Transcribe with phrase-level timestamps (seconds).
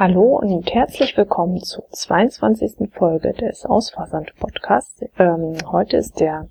[0.00, 2.88] Hallo und herzlich willkommen zur 22.
[2.92, 5.02] Folge des Ausversand Podcasts.
[5.18, 6.48] Ähm, heute ist der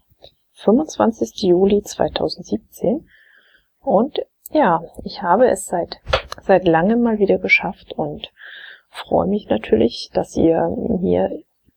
[0.52, 1.44] 25.
[1.44, 3.07] Juli 2017
[3.79, 4.20] und
[4.52, 6.02] ja, ich habe es seit
[6.41, 8.33] seit langem mal wieder geschafft und
[8.90, 10.68] freue mich natürlich, dass ihr
[11.00, 11.32] mir,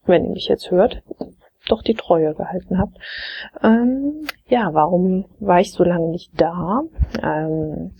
[0.07, 1.05] wenn ihr mich jetzt hört,
[1.68, 2.98] doch die Treue gehalten habt.
[3.62, 6.82] Ähm, ja, warum war ich so lange nicht da?
[7.23, 7.95] Ähm,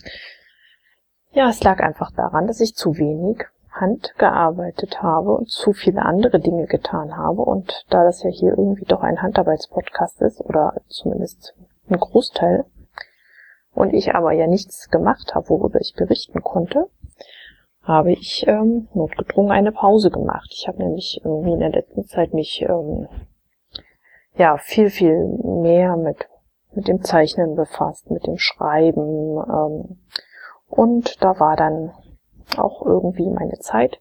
[1.31, 6.03] ja, es lag einfach daran, dass ich zu wenig Hand gearbeitet habe und zu viele
[6.03, 7.41] andere Dinge getan habe.
[7.41, 11.55] Und da das ja hier irgendwie doch ein Handarbeitspodcast ist, oder zumindest
[11.89, 12.65] ein Großteil,
[13.73, 16.89] und ich aber ja nichts gemacht habe, worüber ich berichten konnte,
[17.83, 20.49] habe ich ähm, notgedrungen eine Pause gemacht.
[20.51, 23.07] Ich habe nämlich irgendwie in der letzten Zeit mich ähm,
[24.35, 26.27] ja viel, viel mehr mit,
[26.73, 29.37] mit dem Zeichnen befasst, mit dem Schreiben.
[29.37, 29.99] Ähm,
[30.67, 31.91] und da war dann
[32.57, 33.99] auch irgendwie meine Zeit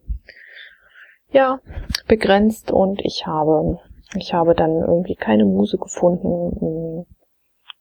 [1.33, 1.61] ja
[2.09, 3.79] begrenzt und ich habe
[4.17, 7.07] ich habe dann irgendwie keine Muse gefunden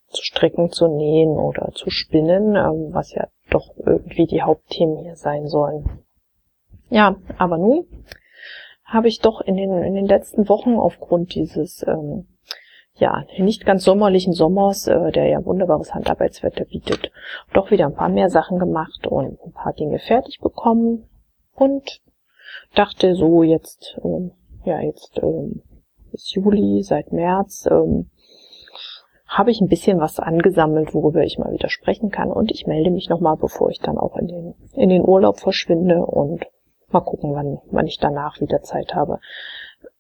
[0.09, 5.16] zu stricken, zu nähen oder zu spinnen, ähm, was ja doch irgendwie die Hauptthemen hier
[5.16, 6.03] sein sollen.
[6.89, 7.85] Ja, aber nun
[8.83, 12.27] habe ich doch in den in den letzten Wochen aufgrund dieses ähm,
[13.00, 17.11] ja, nicht ganz sommerlichen Sommers, äh, der ja wunderbares Handarbeitswetter bietet,
[17.53, 21.08] doch wieder ein paar mehr Sachen gemacht und ein paar Dinge fertig bekommen
[21.56, 22.02] und
[22.75, 24.31] dachte so jetzt, ähm,
[24.66, 25.61] ja, jetzt ähm,
[26.11, 28.09] ist Juli, seit März, ähm,
[29.28, 32.89] habe ich ein bisschen was angesammelt, worüber ich mal wieder sprechen kann und ich melde
[32.89, 36.45] mich nochmal, bevor ich dann auch in den, in den Urlaub verschwinde und
[36.89, 39.19] mal gucken, wann, wann ich danach wieder Zeit habe.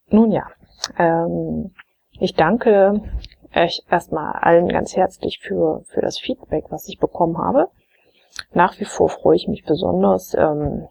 [0.09, 0.47] Nun ja,
[0.97, 1.71] ähm,
[2.19, 3.01] ich danke
[3.55, 7.69] euch erstmal allen ganz herzlich für, für das Feedback, was ich bekommen habe.
[8.53, 10.87] Nach wie vor freue ich mich besonders ähm,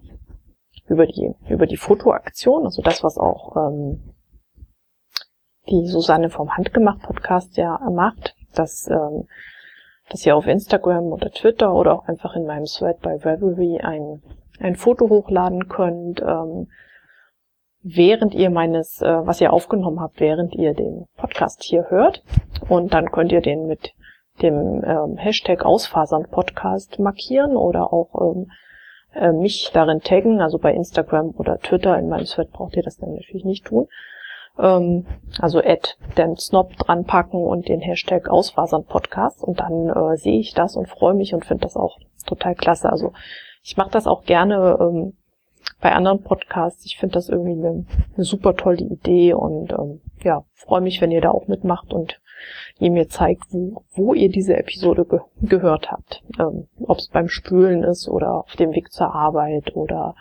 [0.89, 4.15] über die über die Fotoaktion, also das, was auch ähm,
[5.69, 9.29] die Susanne vom Handgemacht Podcast ja macht, dass ähm,
[10.11, 14.23] dass ihr auf Instagram oder Twitter oder auch einfach in meinem Thread bei Revelry ein
[14.61, 16.69] ein Foto hochladen könnt, ähm,
[17.97, 22.23] während ihr meines, äh, was ihr aufgenommen habt, während ihr den Podcast hier hört.
[22.69, 23.93] Und dann könnt ihr den mit
[24.43, 28.51] dem ähm, Hashtag Ausfasern Podcast markieren oder auch ähm,
[29.15, 30.41] äh, mich darin taggen.
[30.41, 33.89] Also bei Instagram oder Twitter in meinem Thread braucht ihr das dann natürlich nicht tun.
[34.59, 35.07] Ähm,
[35.41, 40.41] also add den Snob dran packen und den Hashtag Ausfasern Podcast und dann äh, sehe
[40.41, 42.91] ich das und freue mich und finde das auch total klasse.
[42.91, 43.13] Also
[43.63, 45.18] ich mache das auch gerne ähm,
[45.81, 46.85] bei anderen Podcasts.
[46.85, 47.85] Ich finde das irgendwie eine,
[48.15, 52.21] eine, super tolle Idee und ähm, ja, freue mich, wenn ihr da auch mitmacht und
[52.79, 56.23] ihr mir zeigt, wo, wo ihr diese Episode ge gehört habt.
[56.39, 60.15] Ähm, Ob es beim Spülen ist oder auf dem Weg zur Arbeit oder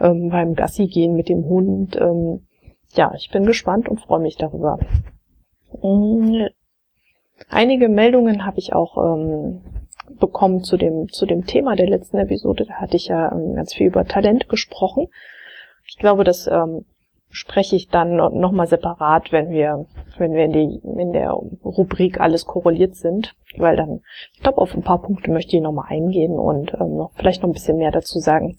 [0.00, 1.96] ähm, beim Gassi gehen mit dem Hund.
[1.96, 2.46] Ähm,
[2.94, 4.78] ja, ich bin gespannt und freue mich darüber.
[5.82, 6.48] Ähm,
[7.48, 9.60] einige Meldungen habe ich auch ähm,
[10.18, 12.66] bekommen zu dem, zu dem Thema der letzten Episode.
[12.66, 15.08] Da hatte ich ja ähm, ganz viel über Talent gesprochen.
[15.86, 16.84] Ich glaube, das ähm,
[17.30, 19.86] spreche ich dann nochmal separat, wenn wir,
[20.18, 24.00] wenn wir in, die, in der Rubrik alles korreliert sind, weil dann,
[24.34, 27.48] ich glaube, auf ein paar Punkte möchte ich nochmal eingehen und ähm, noch, vielleicht noch
[27.48, 28.56] ein bisschen mehr dazu sagen.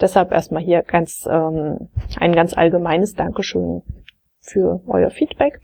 [0.00, 3.82] Deshalb erstmal hier ganz, ähm, ein ganz allgemeines Dankeschön
[4.40, 5.60] für euer Feedback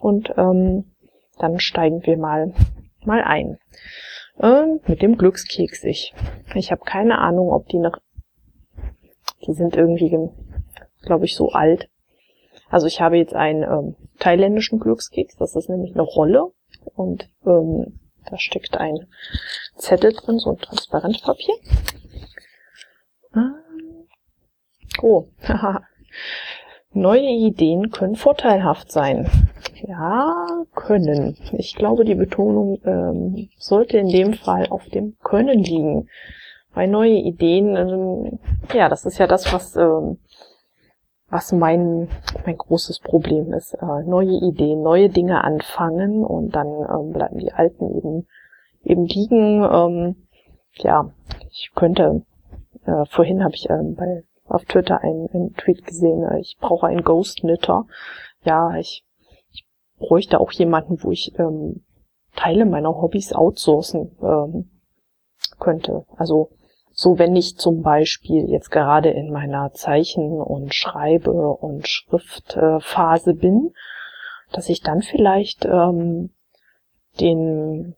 [0.00, 0.84] und ähm,
[1.38, 2.52] dann steigen wir mal,
[3.06, 3.58] mal ein.
[4.40, 5.84] Ähm, mit dem Glückskeks.
[5.84, 6.14] Ich,
[6.54, 7.98] ich habe keine Ahnung, ob die noch.
[9.46, 10.16] Die sind irgendwie,
[11.02, 11.88] glaube ich, so alt.
[12.68, 15.36] Also ich habe jetzt einen ähm, thailändischen Glückskeks.
[15.36, 16.52] Das ist nämlich eine Rolle.
[16.94, 19.06] Und ähm, da steckt ein
[19.76, 21.54] Zettel drin, so ein Transparentpapier.
[23.34, 24.08] Ähm,
[25.02, 25.82] oh, haha.
[26.96, 29.28] Neue Ideen können vorteilhaft sein.
[29.86, 31.36] Ja, können.
[31.52, 36.08] Ich glaube, die Betonung ähm, sollte in dem Fall auf dem Können liegen.
[36.72, 38.38] Weil neue Ideen, ähm,
[38.72, 40.20] ja, das ist ja das, was, ähm,
[41.28, 42.08] was mein,
[42.46, 43.74] mein großes Problem ist.
[43.74, 48.26] Äh, neue Ideen, neue Dinge anfangen und dann ähm, bleiben die alten eben,
[48.84, 49.62] eben liegen.
[49.62, 50.16] Ähm,
[50.76, 51.10] ja,
[51.50, 52.22] ich könnte,
[52.86, 56.86] äh, vorhin habe ich ähm, bei auf Twitter einen, einen Tweet gesehen, äh, ich brauche
[56.86, 57.86] einen Ghost Knitter.
[58.44, 59.04] Ja, ich
[59.98, 61.84] bräuchte auch jemanden, wo ich ähm,
[62.34, 64.70] Teile meiner Hobbys outsourcen ähm,
[65.58, 66.04] könnte.
[66.16, 66.50] Also
[66.92, 73.72] so wenn ich zum Beispiel jetzt gerade in meiner Zeichen- und Schreibe- und Schriftphase bin,
[74.52, 76.30] dass ich dann vielleicht ähm,
[77.20, 77.96] den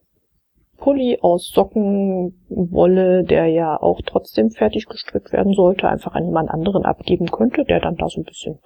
[0.78, 6.84] Pulli aus Sockenwolle, der ja auch trotzdem fertig gestrickt werden sollte, einfach an jemand anderen
[6.84, 8.58] abgeben könnte, der dann da so ein bisschen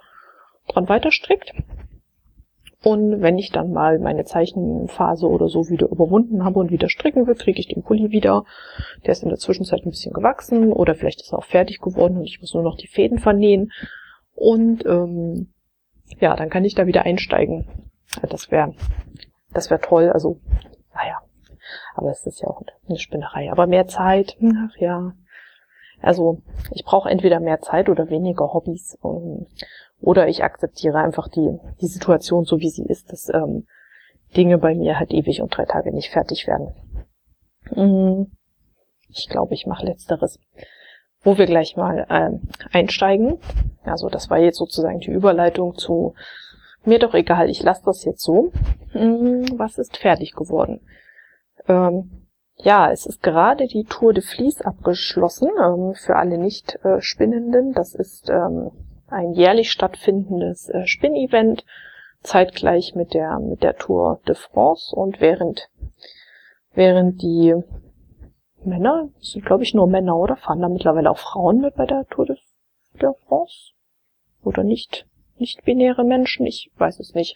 [0.67, 1.53] dran weiter strickt.
[2.83, 7.27] Und wenn ich dann mal meine Zeichenphase oder so wieder überwunden habe und wieder stricken
[7.27, 8.43] will, kriege ich den Pulli wieder.
[9.05, 12.17] Der ist in der Zwischenzeit ein bisschen gewachsen oder vielleicht ist er auch fertig geworden
[12.17, 13.71] und ich muss nur noch die Fäden vernähen.
[14.35, 15.53] Und ähm,
[16.19, 17.67] ja, dann kann ich da wieder einsteigen.
[18.29, 18.73] Das wäre
[19.53, 20.09] das wäre toll.
[20.09, 20.39] Also,
[20.93, 21.21] naja,
[21.95, 23.51] aber es ist ja auch eine Spinnerei.
[23.51, 25.13] Aber mehr Zeit, ach ja.
[26.01, 28.97] Also ich brauche entweder mehr Zeit oder weniger Hobbys.
[29.01, 29.47] Um,
[30.01, 33.65] oder ich akzeptiere einfach die, die Situation so, wie sie ist, dass ähm,
[34.35, 36.73] Dinge bei mir halt ewig und drei Tage nicht fertig werden.
[37.71, 38.31] Mm,
[39.09, 40.39] ich glaube, ich mache letzteres.
[41.21, 43.39] Wo wir gleich mal ähm, einsteigen.
[43.83, 46.15] Also das war jetzt sozusagen die Überleitung zu
[46.85, 48.51] mir doch egal, ich lasse das jetzt so.
[48.93, 50.81] Mm, was ist fertig geworden?
[51.67, 52.27] Ähm,
[52.57, 57.71] ja, es ist gerade die Tour de Vlies abgeschlossen ähm, für alle Nicht-Spinnenden.
[57.71, 58.71] Äh, das ist ähm,
[59.07, 61.65] ein jährlich stattfindendes äh, Spinnevent,
[62.21, 65.69] zeitgleich mit der, mit der Tour de France und während,
[66.73, 67.53] während die
[68.63, 72.05] Männer, sind glaube ich nur Männer oder fahren da mittlerweile auch Frauen mit bei der
[72.07, 72.37] Tour de,
[73.01, 73.73] de France?
[74.43, 75.05] Oder nicht?
[75.37, 77.35] Nicht-binäre Menschen, ich weiß es nicht,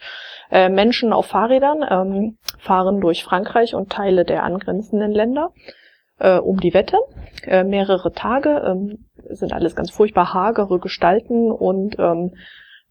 [0.51, 5.51] äh, Menschen auf Fahrrädern ähm, fahren durch Frankreich und Teile der angrenzenden Länder
[6.19, 6.97] äh, um die Wette.
[7.43, 12.33] Äh, mehrere Tage ähm, sind alles ganz furchtbar hagere Gestalten und ähm,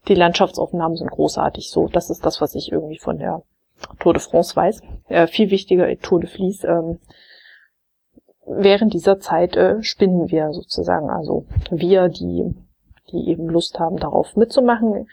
[0.07, 1.69] die Landschaftsaufnahmen sind großartig.
[1.69, 3.41] So, das ist das, was ich irgendwie von der
[3.99, 4.81] Tour de France weiß.
[5.09, 6.63] Äh, viel wichtiger Tour de Vlies.
[6.63, 6.99] Ähm,
[8.45, 12.55] während dieser Zeit äh, spinnen wir sozusagen, also wir, die,
[13.11, 15.07] die eben Lust haben, darauf mitzumachen.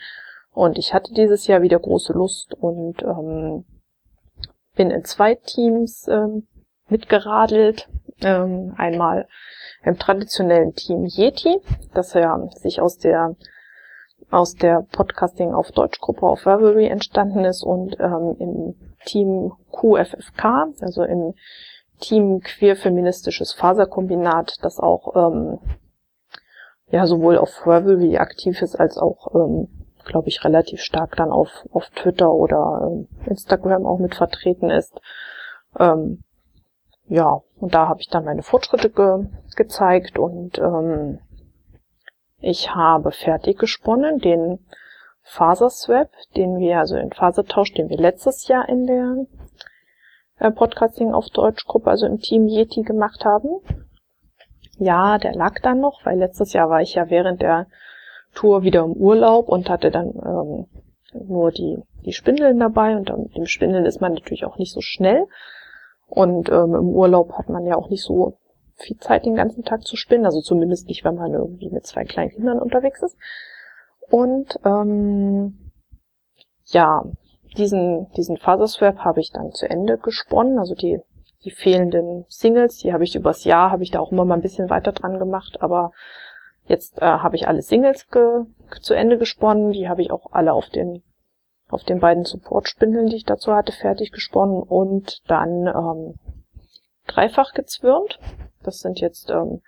[0.53, 3.65] Und ich hatte dieses Jahr wieder große Lust und ähm,
[4.77, 6.47] bin in zwei Teams ähm,
[6.89, 7.89] mitgeradelt.
[8.23, 9.27] Ähm, einmal
[9.83, 11.61] im traditionellen Team Yeti,
[11.93, 13.35] das ja sich aus der
[14.31, 18.75] aus der Podcasting auf Deutsch Gruppe auf Ravelry entstanden ist und ähm, im
[19.05, 21.35] Team QFFK, also im
[22.01, 25.59] Team Queer Feministisches Faserkombinat, das auch ähm,
[26.91, 29.69] ja sowohl auf Ravelry aktiv ist als auch ähm,
[30.05, 35.01] glaube ich relativ stark dann auf auf Twitter oder ähm, Instagram auch mit vertreten ist.
[35.79, 36.23] Ähm,
[37.07, 39.27] ja, und da habe ich dann meine Fortschritte ge
[39.57, 41.21] gezeigt und ähm,
[42.41, 44.59] ich habe fertig gesponnen den
[45.23, 49.27] Faserswap, den wir, also den Fasertausch, den wir letztes Jahr in der
[50.39, 53.61] äh, Podcasting auf Deutsch Gruppe, also im Team Yeti gemacht haben.
[54.79, 57.67] Ja, der lag dann noch, weil letztes Jahr war ich ja während der
[58.35, 60.67] Tour wieder im Urlaub und hatte dann ähm,
[61.13, 64.81] nur die, die Spindeln dabei und mit dem Spindeln ist man natürlich auch nicht so
[64.81, 65.27] schnell.
[66.09, 68.39] Und ähm, im Urlaub hat man ja auch nicht so
[68.77, 70.27] viel Zeit, den ganzen Tag zu spinnen.
[70.27, 73.17] Also zumindest nicht, wenn man irgendwie mit zwei kleinen Kindern unterwegs ist.
[74.11, 75.71] Und ähm,
[76.67, 77.05] ja,
[77.57, 80.59] diesen, diesen Faserswap habe ich dann zu Ende gesponnen.
[80.59, 81.01] Also die,
[81.45, 84.43] die fehlenden Singles, die habe ich übers Jahr, habe ich da auch immer mal ein
[84.43, 85.59] bisschen weiter dran gemacht.
[85.61, 85.93] Aber
[86.67, 88.45] jetzt äh, habe ich alle Singles ge,
[88.81, 89.73] zu Ende gesponnen.
[89.73, 91.03] Die habe ich auch alle auf den
[91.69, 96.15] auf den beiden Support-Spindeln, die ich dazu hatte, fertig gesponnen und dann ähm,
[97.07, 98.19] dreifach gezwirnt.
[98.63, 99.61] Das sind jetzt ähm,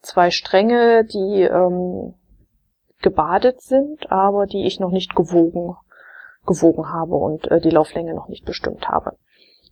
[0.00, 2.14] zwei Stränge, die ähm,
[3.00, 5.76] gebadet sind, aber die ich noch nicht gewogen,
[6.46, 9.16] gewogen habe und äh, die Lauflänge noch nicht bestimmt habe.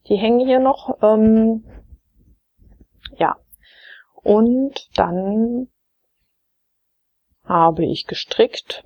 [0.09, 1.03] Die hängen hier noch.
[1.03, 1.65] Ähm,
[3.17, 3.37] ja.
[4.23, 5.69] Und dann
[7.45, 8.85] habe ich gestrickt.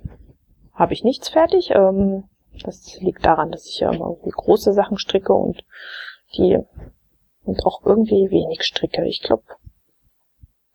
[0.73, 1.71] Habe ich nichts fertig.
[1.71, 2.25] Ähm,
[2.63, 5.63] das liegt daran, dass ich ja immer irgendwie große Sachen stricke und
[6.35, 6.59] die
[7.43, 9.05] und auch irgendwie wenig stricke.
[9.05, 9.43] Ich glaube,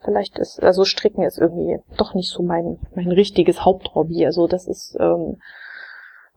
[0.00, 4.26] vielleicht ist, also stricken ist irgendwie doch nicht so mein, mein richtiges Haupthobby.
[4.26, 5.40] Also das ist, ähm,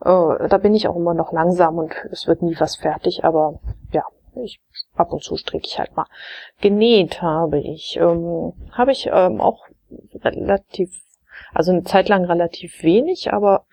[0.02, 3.60] äh, da bin ich auch immer noch langsam und es wird nie was fertig, aber
[3.92, 4.04] ja,
[4.36, 4.60] ich
[4.96, 6.06] ab und zu stricke ich halt mal.
[6.62, 9.66] Genäht habe ich, ähm, habe ich ähm, auch
[10.16, 10.90] relativ
[11.54, 13.66] also eine Zeit lang relativ wenig, aber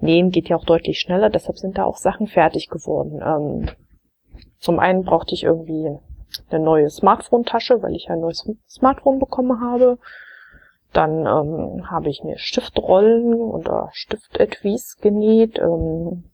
[0.00, 3.20] nähen geht ja auch deutlich schneller, deshalb sind da auch Sachen fertig geworden.
[3.24, 3.70] Ähm,
[4.58, 5.98] zum einen brauchte ich irgendwie
[6.50, 9.98] eine neue Smartphone-Tasche, weil ich ein neues Smartphone bekommen habe.
[10.94, 16.24] Dann ähm, habe ich mir Stiftrollen oder Stiftetuis genäht ähm,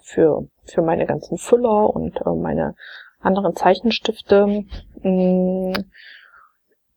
[0.00, 2.74] für, für meine ganzen Füller und äh, meine
[3.20, 4.64] anderen Zeichenstifte.
[5.02, 5.72] Mm,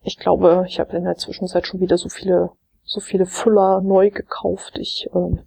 [0.02, 2.50] ich glaube, ich habe in der Zwischenzeit schon wieder so viele
[2.86, 4.78] so viele Füller neu gekauft.
[4.78, 5.38] Ich, äh,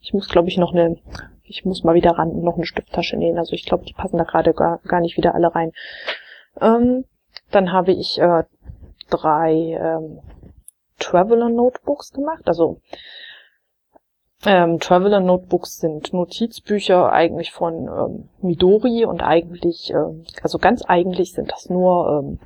[0.00, 0.96] ich muss, glaube ich, noch eine,
[1.42, 3.38] ich muss mal wieder ran und noch eine Stifttasche nähen.
[3.38, 5.72] Also ich glaube, die passen da gerade gar, gar nicht wieder alle rein.
[6.60, 7.04] Ähm,
[7.50, 8.44] dann habe ich äh,
[9.10, 10.20] drei ähm,
[11.08, 12.42] Traveler Notebooks gemacht.
[12.46, 12.80] Also
[14.44, 21.32] ähm, Traveler Notebooks sind Notizbücher eigentlich von ähm, Midori und eigentlich, ähm, also ganz eigentlich
[21.32, 22.38] sind das nur, ähm,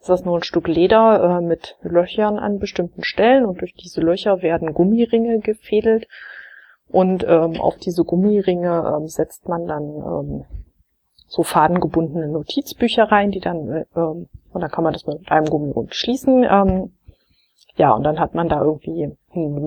[0.00, 4.00] ist das nur ein Stück Leder äh, mit Löchern an bestimmten Stellen und durch diese
[4.00, 6.08] Löcher werden Gummiringe gefädelt
[6.88, 10.44] und ähm, auf diese Gummiringe ähm, setzt man dann ähm,
[11.28, 15.46] so fadengebundene Notizbücher rein, die dann, äh, ähm, und dann kann man das mit einem
[15.46, 16.42] Gummirund schließen.
[16.42, 16.92] Ähm,
[17.76, 19.16] ja, und dann hat man da irgendwie ein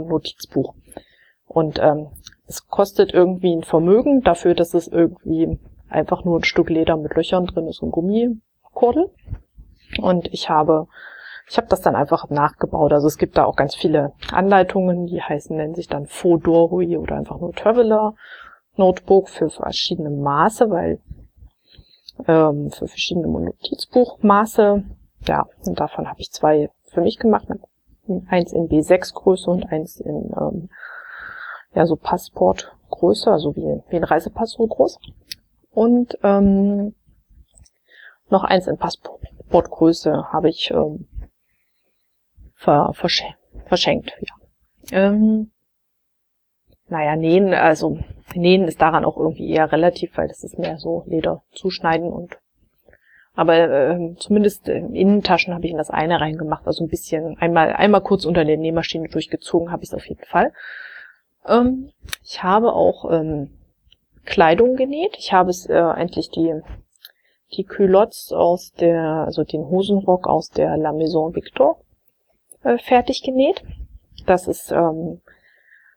[0.07, 0.75] Notizbuch.
[1.47, 2.07] Und ähm,
[2.47, 7.15] es kostet irgendwie ein Vermögen dafür, dass es irgendwie einfach nur ein Stück Leder mit
[7.15, 9.11] Löchern drin ist und Gummikordel.
[10.01, 10.87] Und ich habe,
[11.49, 12.91] ich habe das dann einfach nachgebaut.
[12.91, 17.15] Also es gibt da auch ganz viele Anleitungen, die heißen, nennen sich dann Fodorui oder
[17.15, 18.15] einfach nur Traveler
[18.75, 20.99] Notebook für verschiedene Maße, weil
[22.27, 24.83] ähm, für verschiedene Notizbuchmaße.
[25.27, 27.47] Ja, und davon habe ich zwei für mich gemacht.
[28.27, 30.69] Eins in B6 Größe und eins in ähm,
[31.73, 34.99] ja so Passportgröße, also wie, wie ein Reisepass so groß.
[35.71, 36.95] Und ähm,
[38.29, 41.07] noch eins in Passportgröße habe ich ähm,
[42.55, 43.33] ver verschen
[43.65, 44.13] verschenkt.
[44.19, 45.07] Ja.
[45.07, 45.51] Ähm,
[46.87, 47.99] naja, nähen, also
[48.35, 52.37] nähen ist daran auch irgendwie eher relativ, weil das ist mehr so Leder zuschneiden und
[53.35, 57.73] aber äh, zumindest äh, Innentaschen habe ich in das eine reingemacht, also ein bisschen einmal
[57.73, 60.53] einmal kurz unter der Nähmaschine durchgezogen habe ich es auf jeden Fall.
[61.47, 61.91] Ähm,
[62.23, 63.49] ich habe auch ähm,
[64.25, 65.15] Kleidung genäht.
[65.17, 66.61] Ich habe es äh, endlich die
[67.55, 71.79] die Culottes aus der, also den Hosenrock aus der La Maison Victor
[72.63, 73.63] äh, fertig genäht.
[74.25, 75.21] Das ist ähm,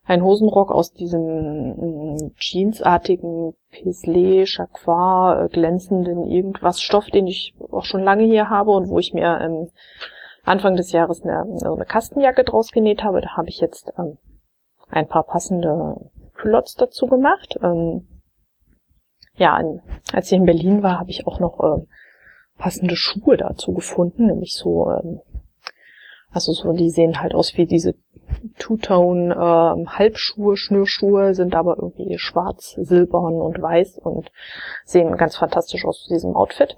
[0.06, 7.84] ein Hosenrock aus diesem mm, jeansartigen Paisley, Jacquard, äh, glänzenden irgendwas Stoff, den ich auch
[7.84, 9.68] schon lange hier habe und wo ich mir ähm,
[10.44, 13.20] Anfang des Jahres eine, eine Kastenjacke draus genäht habe.
[13.20, 14.18] Da habe ich jetzt ähm,
[14.88, 15.96] ein paar passende
[16.34, 17.58] Culottes dazu gemacht.
[17.62, 18.06] Ähm,
[19.36, 19.60] ja,
[20.12, 21.84] als ich in Berlin war, habe ich auch noch äh,
[22.58, 25.20] passende Schuhe dazu gefunden, nämlich so, ähm,
[26.30, 27.96] also so, die sehen halt aus wie diese
[28.58, 34.30] Two-Tone äh, Halbschuhe, Schnürschuhe, sind aber irgendwie schwarz, silbern und weiß und
[34.84, 36.76] sehen ganz fantastisch aus zu diesem Outfit.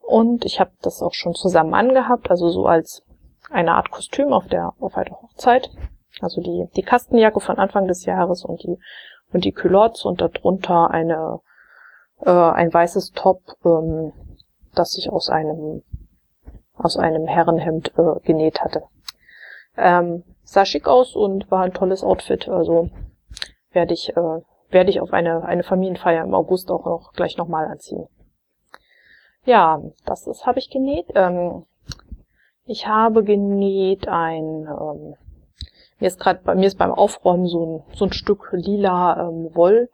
[0.00, 3.02] Und ich habe das auch schon zusammen angehabt, also so als
[3.50, 5.70] eine Art Kostüm auf der auf einer Hochzeit.
[6.20, 8.78] Also die die Kastenjacke von Anfang des Jahres und die
[9.32, 11.40] und die Culottes und darunter eine
[12.20, 14.12] äh, ein weißes Top, ähm,
[14.74, 15.82] das ich aus einem
[16.74, 18.84] aus einem Herrenhemd äh, genäht hatte.
[19.76, 22.48] Ähm, sah schick aus und war ein tolles Outfit.
[22.48, 22.88] Also
[23.72, 27.66] werde ich äh, werde ich auf eine eine Familienfeier im August auch noch gleich nochmal
[27.66, 28.06] anziehen.
[29.44, 31.06] Ja, das ist habe ich genäht.
[31.14, 31.66] Ähm,
[32.64, 35.14] ich habe genäht ein ähm,
[35.98, 39.50] mir ist gerade bei mir ist beim Aufräumen so ein, so ein Stück lila ähm,
[39.54, 39.88] Woll,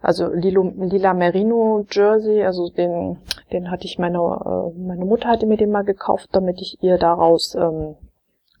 [0.00, 3.18] also Lilo, lila Merino Jersey, also den
[3.52, 6.98] den hatte ich meine äh, meine Mutter hatte mir den mal gekauft, damit ich ihr
[6.98, 7.96] daraus ähm,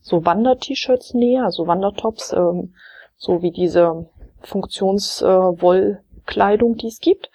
[0.02, 2.74] so Wander-T-Shirts nähe, also Wandertops, ähm,
[3.16, 4.10] so wie diese
[4.42, 7.30] Funktionswollkleidung, äh, die es gibt.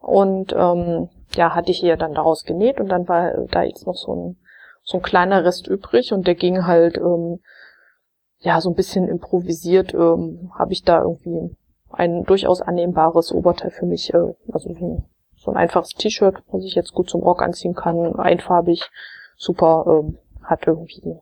[0.00, 3.96] Und ähm, ja, hatte ich ihr dann daraus genäht und dann war da jetzt noch
[3.96, 4.36] so ein
[4.86, 7.40] so ein kleiner Rest übrig und der ging halt ähm,
[8.38, 9.92] ja so ein bisschen improvisiert.
[9.92, 11.54] Ähm, Habe ich da irgendwie
[11.90, 15.04] ein durchaus annehmbares Oberteil für mich, äh, also so ein,
[15.36, 18.88] so ein einfaches T-Shirt, was ich jetzt gut zum Rock anziehen kann, einfarbig,
[19.36, 21.18] super, ähm, hat irgendwie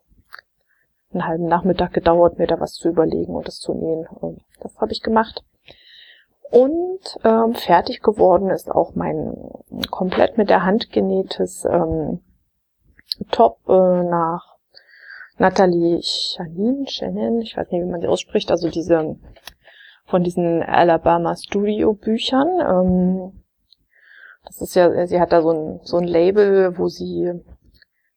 [1.14, 4.06] einen halben Nachmittag gedauert, mir da was zu überlegen und das zu nähen.
[4.60, 5.44] Das habe ich gemacht.
[6.50, 9.34] Und ähm, fertig geworden ist auch mein
[9.90, 12.20] komplett mit der Hand genähtes ähm,
[13.30, 14.54] Top äh, nach
[15.38, 19.16] Natalie Chanin, Shannon, ich weiß nicht, wie man sie ausspricht, also diese
[20.06, 22.48] von diesen Alabama Studio Büchern.
[22.60, 23.42] Ähm,
[24.44, 27.32] das ist ja, sie hat da so ein, so ein Label, wo sie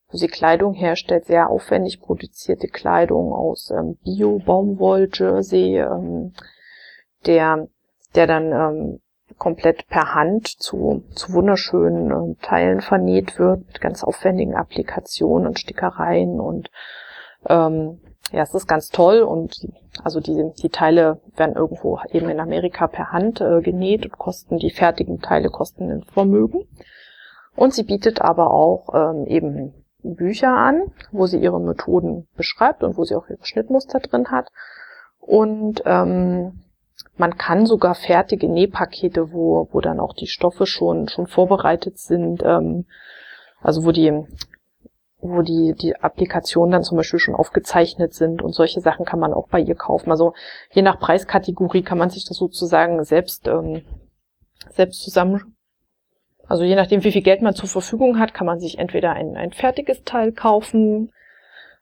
[0.09, 6.33] wo sie Kleidung herstellt, sehr aufwendig produzierte Kleidung aus ähm, Bio-Baumwoll-Jersey, ähm,
[7.25, 7.67] der,
[8.15, 8.99] der dann ähm,
[9.37, 15.59] komplett per Hand zu, zu wunderschönen ähm, Teilen vernäht wird, mit ganz aufwendigen Applikationen und
[15.59, 16.71] Stickereien und
[17.47, 17.99] ähm,
[18.31, 19.67] ja, es ist ganz toll und
[20.03, 24.57] also die, die Teile werden irgendwo eben in Amerika per Hand äh, genäht und kosten,
[24.57, 26.67] die fertigen Teile kosten ein Vermögen.
[27.55, 29.73] Und sie bietet aber auch ähm, eben
[30.03, 34.49] Bücher an, wo sie ihre Methoden beschreibt und wo sie auch ihre Schnittmuster drin hat.
[35.19, 36.63] Und ähm,
[37.17, 42.43] man kann sogar fertige Nähpakete, wo, wo dann auch die Stoffe schon, schon vorbereitet sind,
[42.43, 42.85] ähm,
[43.61, 44.23] also wo die,
[45.19, 49.33] wo die, die Applikationen dann zum Beispiel schon aufgezeichnet sind und solche Sachen kann man
[49.33, 50.11] auch bei ihr kaufen.
[50.11, 50.33] Also
[50.71, 53.81] je nach Preiskategorie kann man sich das sozusagen selbst, ähm,
[54.69, 55.56] selbst zusammen,
[56.47, 59.35] also je nachdem, wie viel Geld man zur Verfügung hat, kann man sich entweder ein,
[59.35, 61.11] ein fertiges Teil kaufen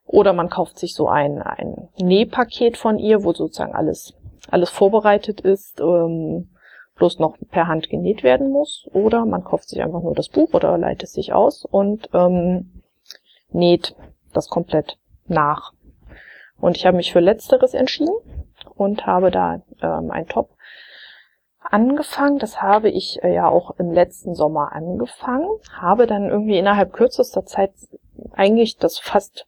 [0.05, 4.13] oder man kauft sich so ein, ein Nähpaket von ihr, wo sozusagen alles,
[4.49, 6.49] alles vorbereitet ist, ähm,
[6.95, 8.87] bloß noch per Hand genäht werden muss.
[8.93, 12.83] Oder man kauft sich einfach nur das Buch oder leitet es sich aus und ähm,
[13.49, 13.95] näht
[14.33, 15.73] das komplett nach.
[16.59, 18.15] Und ich habe mich für letzteres entschieden
[18.75, 20.54] und habe da ähm, ein Top
[21.71, 22.39] angefangen.
[22.39, 27.45] Das habe ich äh, ja auch im letzten Sommer angefangen, habe dann irgendwie innerhalb kürzester
[27.45, 27.71] Zeit
[28.33, 29.47] eigentlich das fast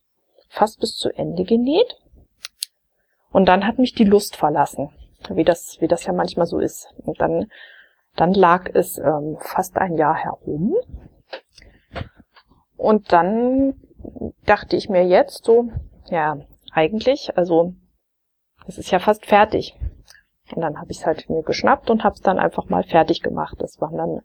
[0.50, 1.98] fast bis zu Ende genäht.
[3.32, 4.90] Und dann hat mich die Lust verlassen,
[5.30, 6.94] wie das, wie das ja manchmal so ist.
[7.06, 7.52] Und dann,
[8.16, 10.76] dann lag es ähm, fast ein Jahr herum.
[12.76, 13.76] Und dann
[14.46, 15.70] dachte ich mir jetzt so,
[16.10, 16.38] ja,
[16.72, 17.74] eigentlich, also
[18.68, 19.76] es ist ja fast fertig.
[20.56, 23.22] Und dann habe ich es halt mir geschnappt und habe es dann einfach mal fertig
[23.22, 23.58] gemacht.
[23.60, 24.22] Das waren dann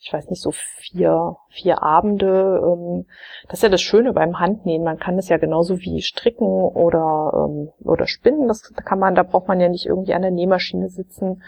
[0.00, 2.60] ich weiß nicht, so vier, vier Abende.
[2.64, 3.06] Ähm,
[3.48, 4.84] das ist ja das Schöne beim Handnähen.
[4.84, 8.46] Man kann es ja genauso wie stricken oder, ähm, oder spinnen.
[8.46, 11.42] Das kann man, da braucht man ja nicht irgendwie an der Nähmaschine sitzen,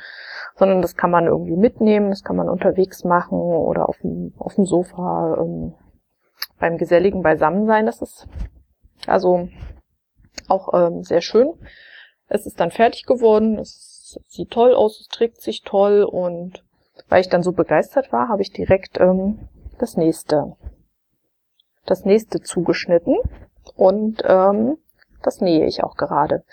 [0.57, 4.57] sondern das kann man irgendwie mitnehmen, das kann man unterwegs machen oder auf dem, auf
[4.57, 5.75] dem Sofa ähm,
[6.59, 7.87] beim geselligen Beisammensein.
[7.87, 8.27] Das ist
[9.07, 9.49] also
[10.49, 11.53] auch ähm, sehr schön.
[12.27, 13.90] Es ist dann fertig geworden, es
[14.27, 16.65] sieht toll aus, es trägt sich toll und
[17.09, 19.49] weil ich dann so begeistert war, habe ich direkt ähm,
[19.79, 20.57] das nächste,
[21.87, 23.17] das nächste zugeschnitten
[23.77, 24.79] und ähm,
[25.23, 26.45] das nähe ich auch gerade.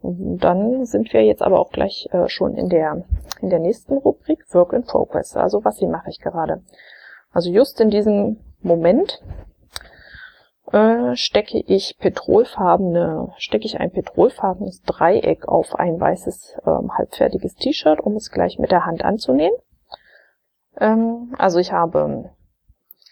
[0.00, 3.04] Und dann sind wir jetzt aber auch gleich äh, schon in der
[3.40, 5.36] in der nächsten Rubrik Work in Progress.
[5.36, 6.62] Also was hier mache ich gerade?
[7.32, 9.22] Also just in diesem Moment
[10.72, 18.00] äh, stecke ich petrolfarbene, stecke ich ein petrolfarbenes Dreieck auf ein weißes ähm, halbfertiges T-Shirt,
[18.00, 19.54] um es gleich mit der Hand anzunähen.
[20.78, 22.30] Ähm, also ich habe,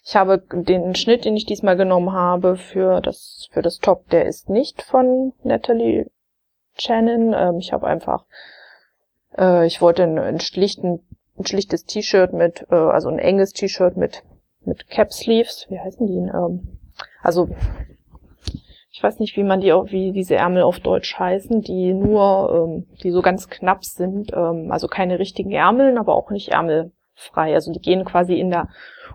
[0.05, 4.27] ich habe den Schnitt, den ich diesmal genommen habe für das, für das Top, der
[4.27, 6.11] ist nicht von Natalie
[6.77, 7.35] Shannon.
[7.35, 8.25] Ähm, ich habe einfach,
[9.39, 11.07] äh, ich wollte einen, einen schlichten,
[11.39, 14.25] ein schlichtes T-Shirt mit, äh, also ein enges T-Shirt mit,
[14.65, 15.67] mit Cap Sleeves.
[15.69, 16.19] Wie heißen die?
[16.19, 16.81] Ähm,
[17.25, 17.49] also
[18.91, 22.69] ich weiß nicht, wie man die auch, wie diese Ärmel auf Deutsch heißen, die nur,
[22.69, 27.55] ähm, die so ganz knapp sind, ähm, also keine richtigen Ärmeln, aber auch nicht ärmelfrei.
[27.55, 28.69] Also die gehen quasi in der,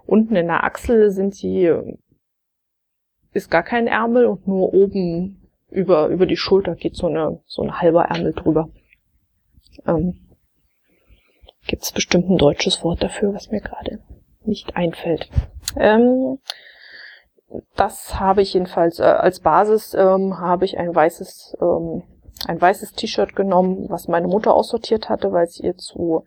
[0.06, 1.72] unten in der Achsel sind sie,
[3.32, 7.62] ist gar kein Ärmel und nur oben über, über die Schulter geht so eine, so
[7.62, 8.70] ein halber Ärmel drüber.
[9.88, 10.20] Ähm,
[11.68, 14.00] Gibt es bestimmt ein deutsches Wort dafür, was mir gerade
[14.44, 15.30] nicht einfällt.
[15.78, 16.40] Ähm,
[17.76, 22.04] das habe ich jedenfalls äh, als Basis ähm, habe ich ein weißes ähm,
[22.48, 26.26] ein weißes T-Shirt genommen, was meine Mutter aussortiert hatte, weil es ihr zu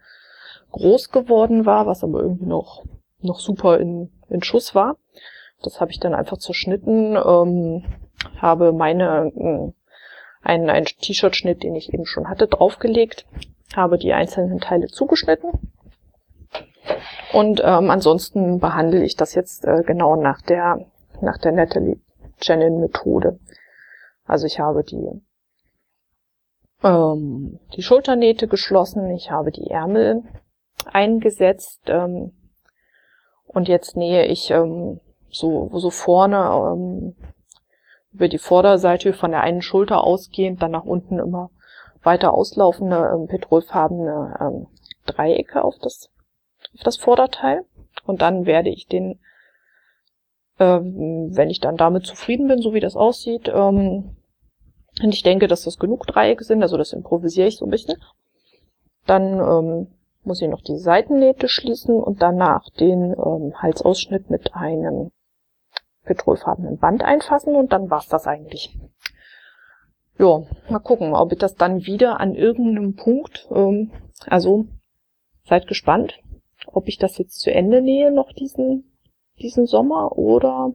[0.72, 2.84] groß geworden war, was aber irgendwie noch
[3.20, 4.96] noch super in, in Schuss war.
[5.62, 7.84] Das habe ich dann einfach zerschnitten, ähm,
[8.38, 9.72] habe meine äh,
[10.42, 13.26] einen, einen T-Shirt-Schnitt, den ich eben schon hatte, draufgelegt,
[13.76, 15.72] habe die einzelnen Teile zugeschnitten
[17.32, 20.84] und ähm, ansonsten behandle ich das jetzt äh, genau nach der
[21.20, 22.00] nach der Natalie
[22.40, 23.38] Janin Methode.
[24.24, 25.08] Also ich habe die,
[26.82, 30.22] ähm, die Schulternähte geschlossen, ich habe die Ärmel
[30.86, 32.32] eingesetzt ähm,
[33.46, 36.36] und jetzt nähe ich ähm, so, so vorne
[36.72, 37.14] ähm,
[38.12, 41.50] über die Vorderseite von der einen Schulter ausgehend, dann nach unten immer
[42.02, 44.66] weiter auslaufende ähm, petrolfarbene ähm,
[45.06, 46.10] Dreiecke auf das,
[46.74, 47.64] auf das Vorderteil.
[48.04, 49.20] Und dann werde ich den
[50.62, 54.16] ähm, wenn ich dann damit zufrieden bin, so wie das aussieht, ähm,
[55.02, 57.96] und ich denke, dass das genug Dreiecke sind, also das improvisiere ich so ein bisschen,
[59.06, 59.86] dann ähm,
[60.22, 65.10] muss ich noch die Seitennähte schließen und danach den ähm, Halsausschnitt mit einem
[66.04, 68.78] petrolfarbenen Band einfassen und dann war's das eigentlich.
[70.18, 73.90] Ja, mal gucken, ob ich das dann wieder an irgendeinem Punkt, ähm,
[74.26, 74.66] also
[75.44, 76.20] seid gespannt,
[76.66, 78.91] ob ich das jetzt zu Ende nähe, noch diesen
[79.42, 80.72] diesen Sommer oder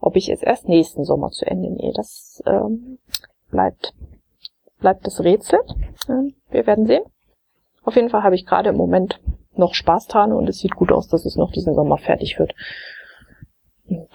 [0.00, 1.92] ob ich es erst nächsten Sommer zu Ende nähe.
[1.94, 2.98] Das ähm,
[3.50, 3.94] bleibt,
[4.78, 5.60] bleibt das Rätsel.
[6.50, 7.04] Wir werden sehen.
[7.84, 9.20] Auf jeden Fall habe ich gerade im Moment
[9.54, 12.54] noch Spaß dran und es sieht gut aus, dass es noch diesen Sommer fertig wird.
[13.88, 14.08] Und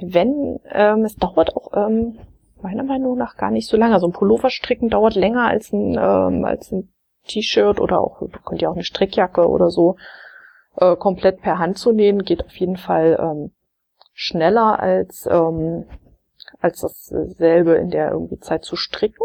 [0.00, 2.18] wenn, ähm, es dauert auch ähm,
[2.62, 3.98] meiner Meinung nach gar nicht so lange.
[4.00, 6.88] So ein Pullover stricken dauert länger als ein, ähm, ein
[7.26, 9.96] T-Shirt oder auch, könnt ihr auch eine Strickjacke oder so
[10.76, 13.52] äh, komplett per Hand zu nähen geht auf jeden Fall ähm,
[14.12, 15.86] schneller als ähm,
[16.60, 19.24] als dasselbe in der irgendwie Zeit zu stricken.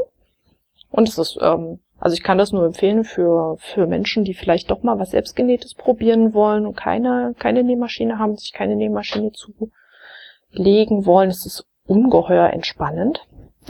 [0.89, 4.69] Und es ist, ähm, also ich kann das nur empfehlen für, für Menschen, die vielleicht
[4.71, 11.05] doch mal was selbstgenähtes probieren wollen und keine, keine Nähmaschine haben, sich keine Nähmaschine zulegen
[11.05, 11.29] wollen.
[11.29, 13.25] Es ist ungeheuer entspannend.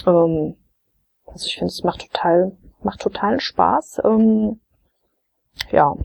[0.06, 0.56] Ähm,
[1.26, 2.52] also ich finde, es macht total,
[2.84, 4.02] macht totalen Spaß.
[4.04, 4.60] Ähm,
[5.72, 5.96] ja.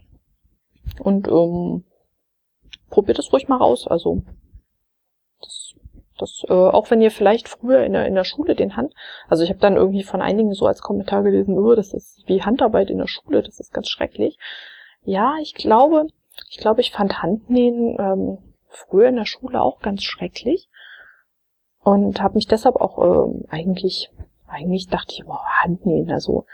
[0.99, 1.85] Und ähm,
[2.91, 3.87] probiert es ruhig mal raus.
[3.87, 4.23] Also
[5.41, 5.75] das
[6.21, 8.95] das, äh, auch wenn ihr vielleicht früher in der, in der Schule den Hand,
[9.29, 12.43] also ich habe dann irgendwie von einigen so als Kommentar gelesen, oh, das ist wie
[12.43, 14.39] Handarbeit in der Schule, das ist ganz schrecklich.
[15.03, 16.09] Ja, ich glaube,
[16.51, 20.69] ich glaube, ich fand Handnähen ähm, früher in der Schule auch ganz schrecklich
[21.83, 24.11] und habe mich deshalb auch ähm, eigentlich,
[24.47, 26.45] eigentlich dachte ich, oh, Handnähen, also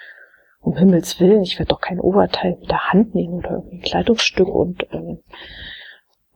[0.67, 3.83] um Himmels Willen, ich werde doch kein Oberteil mit der Hand nähen oder irgendwie ein
[3.83, 5.21] Kleidungsstück und ähm,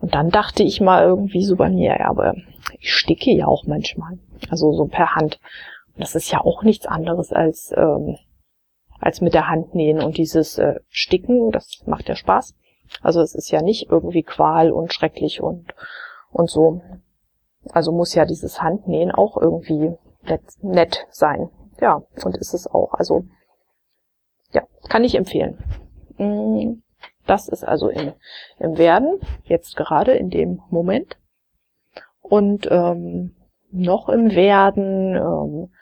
[0.00, 2.34] und dann dachte ich mal irgendwie so bei mir, ja, aber
[2.78, 4.18] ich sticke ja auch manchmal.
[4.48, 5.38] Also so per Hand.
[5.94, 8.16] Und das ist ja auch nichts anderes als, ähm,
[8.98, 10.02] als mit der Hand nähen.
[10.02, 12.54] Und dieses äh, Sticken, das macht ja Spaß.
[13.02, 15.74] Also es ist ja nicht irgendwie Qual und schrecklich und,
[16.30, 16.80] und so.
[17.70, 21.50] Also muss ja dieses Handnähen auch irgendwie nett, nett sein.
[21.78, 22.94] Ja, und ist es auch.
[22.94, 23.24] Also,
[24.52, 25.58] ja, kann ich empfehlen.
[26.16, 26.82] Mm.
[27.26, 28.12] Das ist also im,
[28.58, 31.16] im Werden, jetzt gerade in dem Moment.
[32.20, 33.36] Und ähm,
[33.70, 35.72] noch im Werden ähm,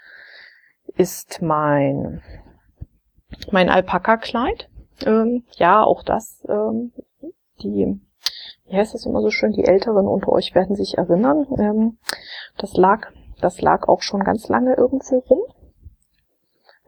[0.96, 2.22] ist mein,
[3.50, 4.68] mein Alpaka-Kleid.
[5.06, 6.92] Ähm, ja, auch das, ähm,
[7.62, 7.98] die,
[8.66, 11.46] wie heißt das immer so schön, die Älteren unter euch werden sich erinnern.
[11.58, 11.98] Ähm,
[12.58, 15.42] das lag, das lag auch schon ganz lange irgendwo rum.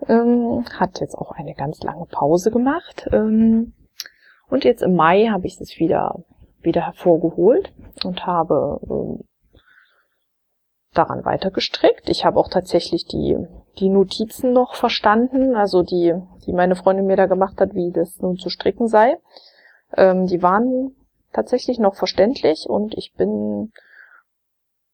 [0.08, 3.08] Ähm, hat jetzt auch eine ganz lange Pause gemacht.
[3.12, 3.74] Ähm,
[4.48, 6.24] und jetzt im Mai habe ich es wieder,
[6.60, 7.72] wieder hervorgeholt
[8.04, 9.24] und habe ähm,
[10.92, 12.08] daran weiter gestrickt.
[12.08, 13.36] Ich habe auch tatsächlich die,
[13.78, 16.14] die Notizen noch verstanden, also die,
[16.46, 19.18] die meine Freundin mir da gemacht hat, wie das nun zu stricken sei.
[19.96, 20.96] Ähm, die waren
[21.32, 23.72] tatsächlich noch verständlich und ich bin,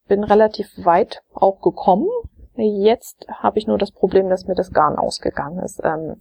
[0.07, 2.07] bin relativ weit auch gekommen.
[2.57, 5.81] Jetzt habe ich nur das Problem, dass mir das Garn ausgegangen ist.
[5.83, 6.17] Ähm,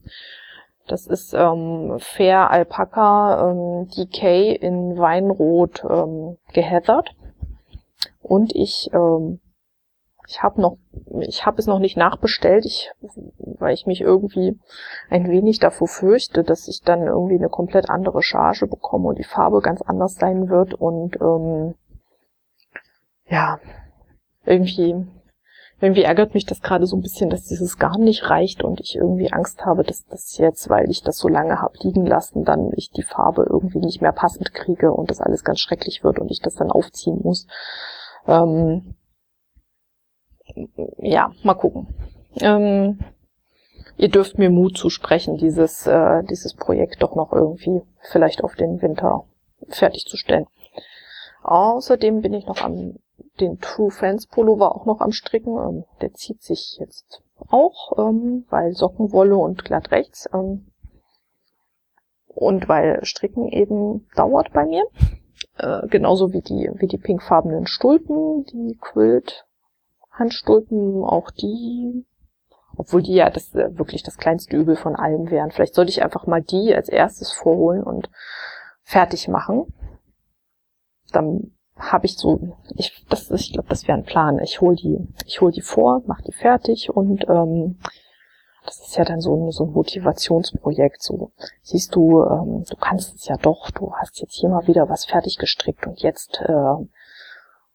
[0.87, 7.11] das ist ähm, Fair Alpaca ähm, DK in Weinrot ähm, geheathert.
[8.23, 9.41] Und ich, ähm,
[10.29, 10.79] ich habe noch,
[11.21, 12.93] ich habe es noch nicht nachbestellt, ich,
[13.39, 14.59] weil ich mich irgendwie
[15.11, 19.25] ein wenig davor fürchte, dass ich dann irgendwie eine komplett andere Charge bekomme und die
[19.25, 21.75] Farbe ganz anders sein wird und ähm,
[23.29, 23.59] ja,
[24.45, 25.07] irgendwie
[25.81, 28.97] irgendwie ärgert mich das gerade so ein bisschen, dass dieses Garn nicht reicht und ich
[28.97, 32.71] irgendwie Angst habe, dass das jetzt, weil ich das so lange habe liegen lassen, dann
[32.75, 36.31] ich die Farbe irgendwie nicht mehr passend kriege und das alles ganz schrecklich wird und
[36.31, 37.47] ich das dann aufziehen muss.
[38.27, 38.95] Ähm,
[40.99, 41.89] ja, mal gucken.
[42.41, 42.99] Ähm,
[43.99, 48.81] ihr dürft mir Mut zusprechen, dieses, äh, dieses Projekt doch noch irgendwie vielleicht auf den
[48.81, 49.25] Winter
[49.69, 50.47] fertigzustellen.
[51.43, 52.97] Außerdem bin ich noch am
[53.41, 55.57] den True Friends Pullover auch noch am Stricken.
[55.57, 60.29] Ähm, der zieht sich jetzt auch, ähm, weil Sockenwolle und glatt rechts.
[60.33, 60.67] Ähm,
[62.27, 64.85] und weil Stricken eben dauert bei mir.
[65.59, 69.47] Äh, genauso wie die, wie die pinkfarbenen Stulpen, die Quilt
[70.11, 72.07] Handstulpen, auch die,
[72.77, 75.51] obwohl die ja das äh, wirklich das kleinste Übel von allem wären.
[75.51, 78.11] Vielleicht sollte ich einfach mal die als erstes vorholen und
[78.83, 79.73] fertig machen.
[81.13, 84.39] Dann habe ich so, ich, das, ich glaube, das wäre ein Plan.
[84.43, 87.79] Ich hol die, ich hol die vor, mach die fertig und ähm,
[88.65, 91.03] das ist ja dann so ein, so ein Motivationsprojekt.
[91.03, 91.31] So
[91.63, 93.71] siehst du, ähm, du kannst es ja doch.
[93.71, 96.75] Du hast jetzt hier mal wieder was fertig gestrickt und jetzt äh,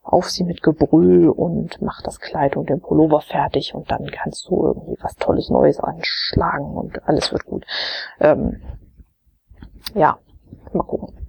[0.04, 4.50] auf sie mit Gebrüll und mach das Kleid und den Pullover fertig und dann kannst
[4.50, 7.66] du irgendwie was Tolles Neues anschlagen und alles wird gut.
[8.20, 8.62] Ähm,
[9.94, 10.18] ja,
[10.74, 11.21] mal gucken.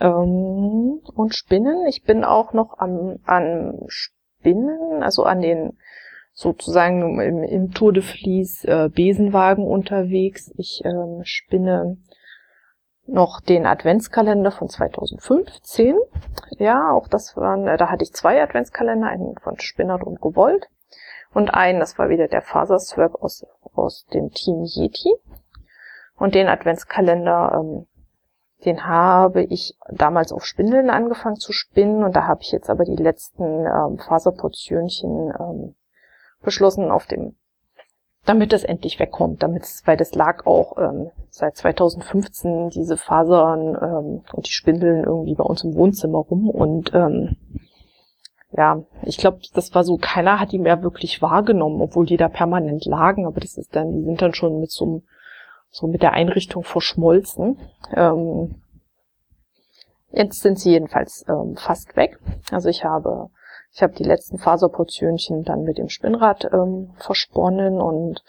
[0.00, 1.86] Ähm, und Spinnen.
[1.86, 5.78] Ich bin auch noch am, an Spinnen, also an den
[6.32, 10.52] sozusagen im, im Tour de Vlies äh, Besenwagen unterwegs.
[10.56, 11.96] Ich ähm, spinne
[13.06, 15.96] noch den Adventskalender von 2015.
[16.58, 20.68] Ja, auch das waren, äh, da hatte ich zwei Adventskalender, einen von Spinnert und Gewollt
[21.32, 25.14] und einen, das war wieder der Faserswerk aus, aus dem Team Yeti.
[26.16, 27.86] Und den Adventskalender ähm,
[28.66, 32.84] den habe ich damals auf Spindeln angefangen zu spinnen und da habe ich jetzt aber
[32.84, 35.74] die letzten ähm, Faserportionchen ähm,
[36.42, 37.36] beschlossen, auf dem
[38.26, 44.24] damit das endlich wegkommt, damit weil das lag auch ähm, seit 2015 diese Fasern ähm,
[44.32, 47.36] und die Spindeln irgendwie bei uns im Wohnzimmer rum und ähm,
[48.52, 52.28] ja, ich glaube, das war so, keiner hat die mehr wirklich wahrgenommen, obwohl die da
[52.28, 55.02] permanent lagen, aber das ist dann, die sind dann schon mit so,
[55.76, 57.58] so mit der Einrichtung verschmolzen.
[57.92, 58.62] Ähm,
[60.10, 62.18] jetzt sind sie jedenfalls ähm, fast weg.
[62.50, 63.28] Also ich habe
[63.72, 68.24] ich habe die letzten Faserportionchen dann mit dem Spinnrad ähm, versponnen und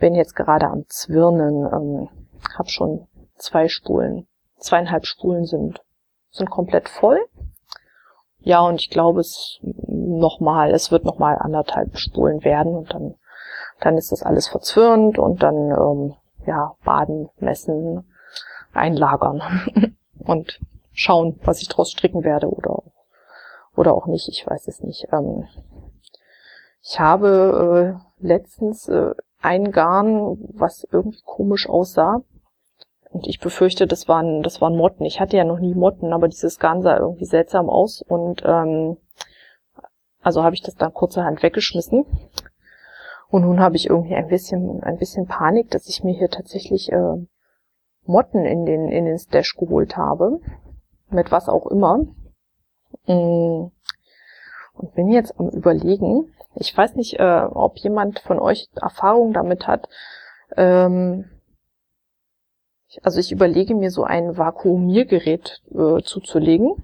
[0.00, 1.66] bin jetzt gerade am Zwirnen.
[1.72, 2.08] Ähm,
[2.56, 3.06] habe schon
[3.36, 4.26] zwei Spulen,
[4.58, 5.80] zweieinhalb Spulen sind
[6.30, 7.20] sind komplett voll.
[8.40, 13.14] Ja, und ich glaube, es nochmal, es wird nochmal anderthalb Spulen werden und dann,
[13.80, 16.14] dann ist das alles verzwirnt und dann, ähm,
[16.48, 18.10] ja, baden, messen,
[18.72, 19.42] einlagern
[20.18, 20.60] und
[20.92, 22.82] schauen, was ich draus stricken werde oder
[23.76, 25.06] oder auch nicht, ich weiß es nicht.
[25.12, 25.46] Ähm,
[26.82, 32.22] ich habe äh, letztens äh, ein Garn, was irgendwie komisch aussah.
[33.10, 35.04] Und ich befürchte, das waren, das waren Motten.
[35.04, 38.02] Ich hatte ja noch nie Motten, aber dieses Garn sah irgendwie seltsam aus.
[38.02, 38.96] Und ähm,
[40.22, 42.04] also habe ich das dann kurzerhand weggeschmissen.
[43.30, 46.90] Und nun habe ich irgendwie ein bisschen, ein bisschen Panik, dass ich mir hier tatsächlich
[46.90, 47.26] äh,
[48.04, 50.40] Motten in den, in den Stash geholt habe.
[51.10, 51.98] Mit was auch immer.
[53.06, 53.70] Mm.
[54.74, 59.66] Und bin jetzt am überlegen, ich weiß nicht, äh, ob jemand von euch Erfahrung damit
[59.66, 59.88] hat.
[60.56, 61.24] Ähm,
[63.02, 66.76] also ich überlege mir so ein Vakuumiergerät äh, zuzulegen.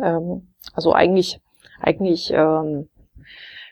[0.00, 1.40] Ähm, also eigentlich,
[1.80, 2.88] eigentlich, ähm,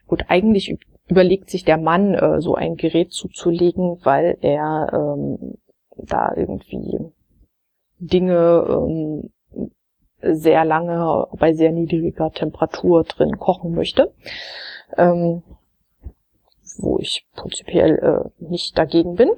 [0.06, 0.76] gut, eigentlich
[1.10, 5.58] überlegt sich der Mann, äh, so ein Gerät zuzulegen, weil er ähm,
[5.96, 6.98] da irgendwie
[7.98, 9.30] Dinge ähm,
[10.22, 14.12] sehr lange bei sehr niedriger Temperatur drin kochen möchte.
[14.96, 15.42] Ähm,
[16.78, 19.30] wo ich prinzipiell äh, nicht dagegen bin.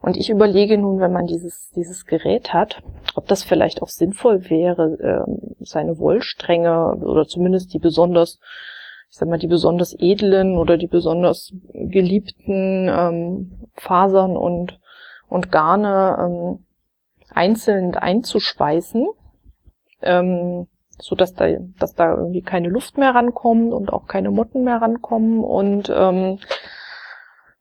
[0.00, 2.82] Und ich überlege nun, wenn man dieses, dieses Gerät hat,
[3.14, 8.38] ob das vielleicht auch sinnvoll wäre, äh, seine Wollstränge oder zumindest die besonders,
[9.10, 14.78] ich sag mal, die besonders edlen oder die besonders geliebten ähm, Fasern und,
[15.28, 16.64] und Garne ähm,
[17.30, 19.08] einzeln einzuschweißen,
[20.02, 20.68] ähm,
[21.00, 24.80] so dass da, dass da irgendwie keine Luft mehr rankommt und auch keine Motten mehr
[24.80, 26.38] rankommen und ähm,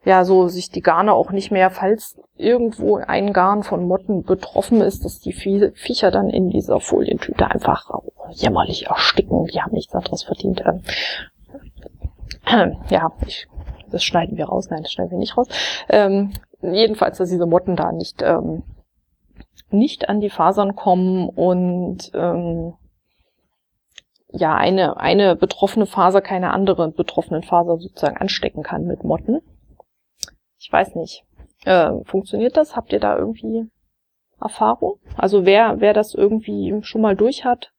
[0.08, 4.80] ja, so sich die Garne auch nicht mehr, falls irgendwo ein Garn von Motten betroffen
[4.80, 7.89] ist, dass die Viecher dann in dieser Folientüte einfach
[8.32, 9.48] jämmerlich ersticken.
[9.48, 10.63] Die haben nichts anderes verdient.
[10.65, 10.82] Ähm,
[12.46, 13.50] äh, ja, ich,
[13.91, 14.70] das schneiden wir raus.
[14.70, 15.50] Nein, das schneiden wir nicht raus.
[15.89, 18.63] Ähm, jedenfalls, dass diese Motten da nicht ähm,
[19.72, 22.76] nicht an die Fasern kommen und ähm,
[24.30, 29.41] ja eine eine betroffene Faser keine andere betroffenen Faser sozusagen anstecken kann mit Motten.
[30.60, 31.24] Ich weiß nicht.
[31.65, 32.76] Äh, funktioniert das?
[32.76, 33.70] Habt ihr da irgendwie
[34.39, 35.00] Erfahrung?
[35.15, 37.72] Also wer wer das irgendwie schon mal durch hat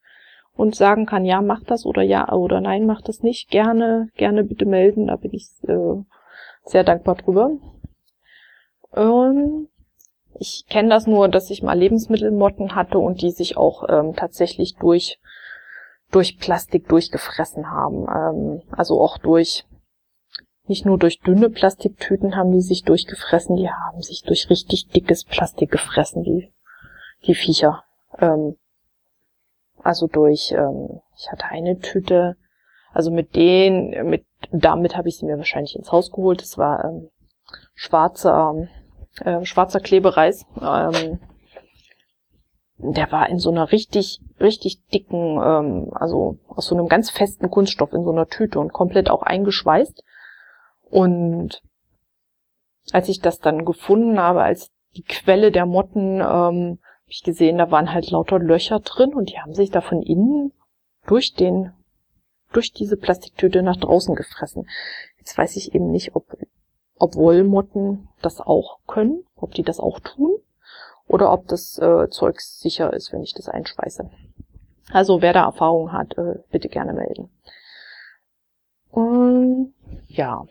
[0.54, 4.44] und sagen kann, ja mach das oder ja oder nein mach das nicht, gerne gerne
[4.44, 5.06] bitte melden.
[5.06, 6.02] Da bin ich äh,
[6.64, 7.50] sehr dankbar drüber.
[8.94, 9.68] Ähm,
[10.40, 14.76] ich kenne das nur, dass ich mal Lebensmittelmotten hatte und die sich auch ähm, tatsächlich
[14.76, 15.18] durch
[16.10, 18.06] durch Plastik durchgefressen haben.
[18.08, 19.64] Ähm, also auch durch
[20.68, 25.24] nicht nur durch dünne Plastiktüten haben die sich durchgefressen, die haben sich durch richtig dickes
[25.24, 26.52] Plastik gefressen, die
[27.26, 27.85] die Viecher.
[28.18, 28.57] Ähm,
[29.83, 32.37] also durch, ähm, ich hatte eine Tüte,
[32.92, 36.42] also mit den, mit damit habe ich sie mir wahrscheinlich ins Haus geholt.
[36.42, 37.11] Das war ähm,
[37.74, 38.68] schwarzer
[39.24, 40.46] äh, schwarzer Klebereis.
[40.61, 41.20] Ähm,
[42.78, 47.50] der war in so einer richtig, richtig dicken, ähm, also aus so einem ganz festen
[47.50, 50.04] Kunststoff in so einer Tüte und komplett auch eingeschweißt.
[50.90, 51.62] Und
[52.92, 57.59] als ich das dann gefunden habe, als die Quelle der Motten, ähm, habe ich gesehen,
[57.59, 60.53] da waren halt lauter Löcher drin und die haben sich da von innen
[61.07, 61.72] durch den,
[62.53, 64.68] durch diese Plastiktüte nach draußen gefressen.
[65.18, 66.37] Jetzt weiß ich eben nicht, ob
[66.98, 70.37] ob Wollmotten das auch können, ob die das auch tun
[71.07, 74.11] oder ob das äh, Zeug sicher ist, wenn ich das einschweiße.
[74.90, 77.31] Also wer da Erfahrung hat, äh, bitte gerne melden.
[78.90, 79.74] Und
[80.07, 80.46] ja,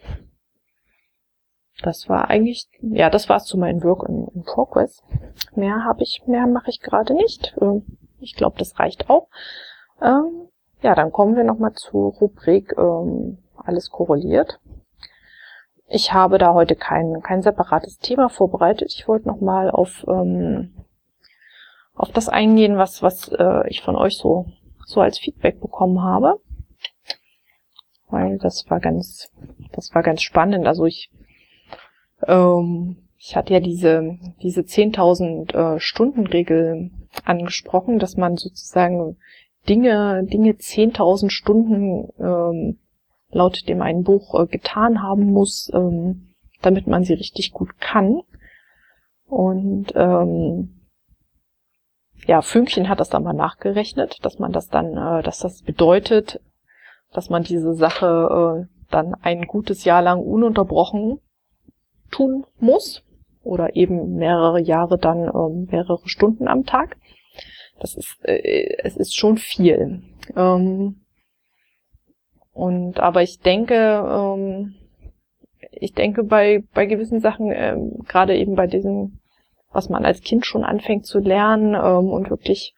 [1.84, 5.04] das war eigentlich, ja, das war's zu meinem Work in, in Progress.
[5.56, 7.56] Mehr habe ich, mehr mache ich gerade nicht.
[7.62, 7.82] Äh,
[8.20, 9.28] ich glaube, das reicht auch.
[10.02, 10.50] Ähm,
[10.82, 14.60] ja, dann kommen wir nochmal zur Rubrik ähm, alles korreliert.
[15.88, 18.94] Ich habe da heute kein, kein separates Thema vorbereitet.
[18.94, 20.74] Ich wollte nochmal auf, ähm,
[21.94, 24.48] auf das eingehen, was, was äh, ich von euch so,
[24.86, 26.42] so als Feedback bekommen habe.
[28.10, 29.32] Weil das war ganz,
[29.72, 30.68] das war ganz spannend.
[30.68, 31.10] Also ich,
[32.26, 36.92] ähm, ich hatte ja diese, diese 10.000 äh, Stunden Regel
[37.26, 39.18] angesprochen, dass man sozusagen
[39.68, 42.80] Dinge, Dinge 10.000 Stunden ähm,
[43.30, 48.22] laut dem einen Buch äh, getan haben muss, ähm, damit man sie richtig gut kann.
[49.26, 50.78] Und ähm,
[52.26, 56.40] ja, Fünkchen hat das dann mal nachgerechnet, dass man das dann, äh, dass das bedeutet,
[57.12, 61.20] dass man diese Sache äh, dann ein gutes Jahr lang ununterbrochen
[62.12, 63.04] tun muss
[63.44, 66.98] oder eben mehrere Jahre dann ähm, mehrere Stunden am Tag.
[67.80, 70.02] Das ist, äh, es ist schon viel.
[70.36, 71.02] Ähm,
[72.52, 74.76] und aber ich denke, ähm,
[75.72, 79.20] ich denke bei bei gewissen Sachen, ähm, gerade eben bei diesem,
[79.72, 82.74] was man als Kind schon anfängt zu lernen ähm, und wirklich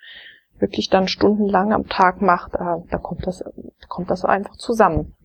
[0.59, 3.43] wirklich dann stundenlang am Tag macht, da, da kommt das
[3.87, 5.15] kommt das einfach zusammen.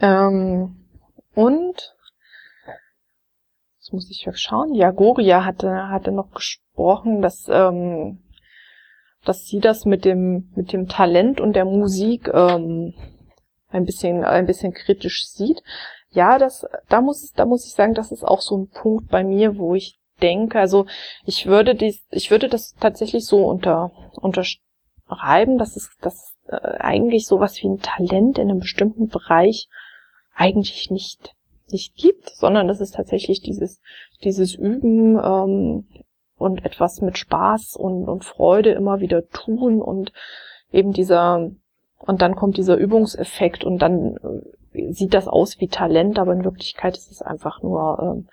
[0.00, 0.76] Ähm,
[1.34, 1.95] und
[3.86, 4.74] Jetzt muss ich schauen.
[4.74, 8.18] Ja, Goria hatte, hatte noch gesprochen, dass, ähm,
[9.24, 12.94] dass sie das mit dem, mit dem Talent und der Musik ähm,
[13.68, 15.62] ein bisschen, ein bisschen kritisch sieht.
[16.10, 19.22] Ja, das, da muss, da muss ich sagen, das ist auch so ein Punkt bei
[19.22, 20.86] mir, wo ich denke, also
[21.24, 27.28] ich würde dies, ich würde das tatsächlich so unter, unterschreiben, dass es, dass äh, eigentlich
[27.28, 29.68] sowas wie ein Talent in einem bestimmten Bereich
[30.34, 31.35] eigentlich nicht
[31.70, 33.80] nicht gibt, sondern es ist tatsächlich dieses,
[34.22, 35.86] dieses Üben ähm,
[36.36, 40.12] und etwas mit Spaß und, und Freude immer wieder tun und
[40.70, 41.50] eben dieser,
[41.98, 44.16] und dann kommt dieser Übungseffekt und dann
[44.72, 48.28] äh, sieht das aus wie Talent, aber in Wirklichkeit ist es einfach nur, ähm,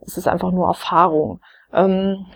[0.00, 1.40] es ist einfach nur Erfahrung.
[1.72, 2.26] Ähm,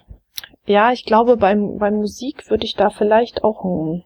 [0.67, 4.05] ja, ich glaube, beim, beim Musik würde ich da vielleicht auch ein,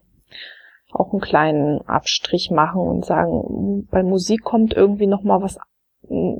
[0.93, 5.59] auch einen kleinen Abstrich machen und sagen, bei Musik kommt irgendwie noch mal was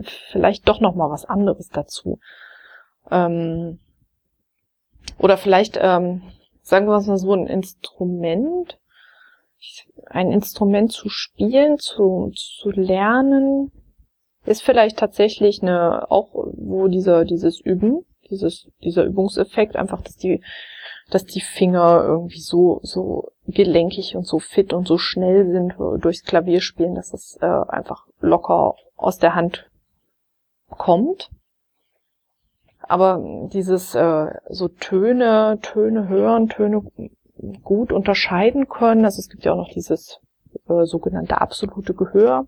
[0.03, 2.19] vielleicht doch noch mal was anderes dazu.
[3.11, 3.79] Ähm,
[5.19, 6.23] oder vielleicht, ähm,
[6.63, 8.79] sagen wir mal so, ein Instrument,
[10.07, 13.73] ein Instrument zu spielen, zu, zu lernen,
[14.45, 20.43] ist vielleicht tatsächlich eine, auch wo dieser, dieses Üben, dieses, dieser Übungseffekt, einfach, dass die,
[21.11, 26.25] dass die Finger irgendwie so, so gelenkig und so fit und so schnell sind durchs
[26.25, 29.71] Klavierspielen, dass es äh, einfach locker aus der Hand
[30.69, 31.31] kommt.
[32.81, 36.83] Aber dieses äh, so Töne, Töne hören, Töne
[37.63, 40.21] gut unterscheiden können, also es gibt ja auch noch dieses
[40.69, 42.47] äh, sogenannte absolute Gehör.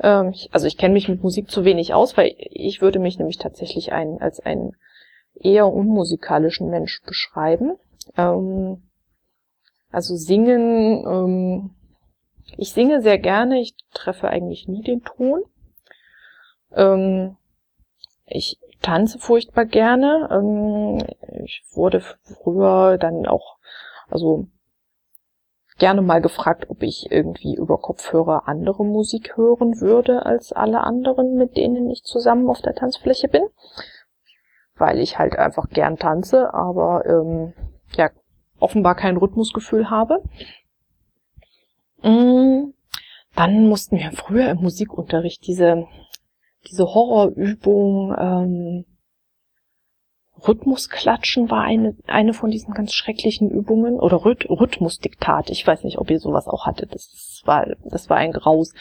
[0.00, 3.18] Ähm, ich, also ich kenne mich mit Musik zu wenig aus, weil ich würde mich
[3.18, 4.72] nämlich tatsächlich ein, als einen
[5.34, 7.76] eher unmusikalischen Mensch beschreiben.
[8.16, 8.82] Ähm,
[9.90, 11.70] also singen, ähm,
[12.56, 15.42] ich singe sehr gerne, ich treffe eigentlich nie den Ton.
[16.74, 17.36] Ähm,
[18.26, 20.28] ich tanze furchtbar gerne.
[20.30, 21.06] Ähm,
[21.44, 23.58] ich wurde früher dann auch,
[24.08, 24.46] also
[25.78, 31.36] gerne mal gefragt, ob ich irgendwie über Kopfhörer andere Musik hören würde als alle anderen,
[31.36, 33.42] mit denen ich zusammen auf der Tanzfläche bin.
[34.76, 37.52] Weil ich halt einfach gern tanze, aber ähm,
[37.96, 38.10] ja,
[38.58, 40.22] offenbar kein Rhythmusgefühl habe.
[42.02, 42.72] Mm,
[43.34, 45.86] dann mussten wir früher im Musikunterricht diese
[46.68, 48.84] diese Horrorübung, ähm,
[50.46, 55.50] Rhythmusklatschen war eine, eine von diesen ganz schrecklichen Übungen oder Rhyth Rhythmusdiktat.
[55.50, 56.94] Ich weiß nicht, ob ihr sowas auch hattet.
[56.94, 58.74] Das war, das war ein Graus.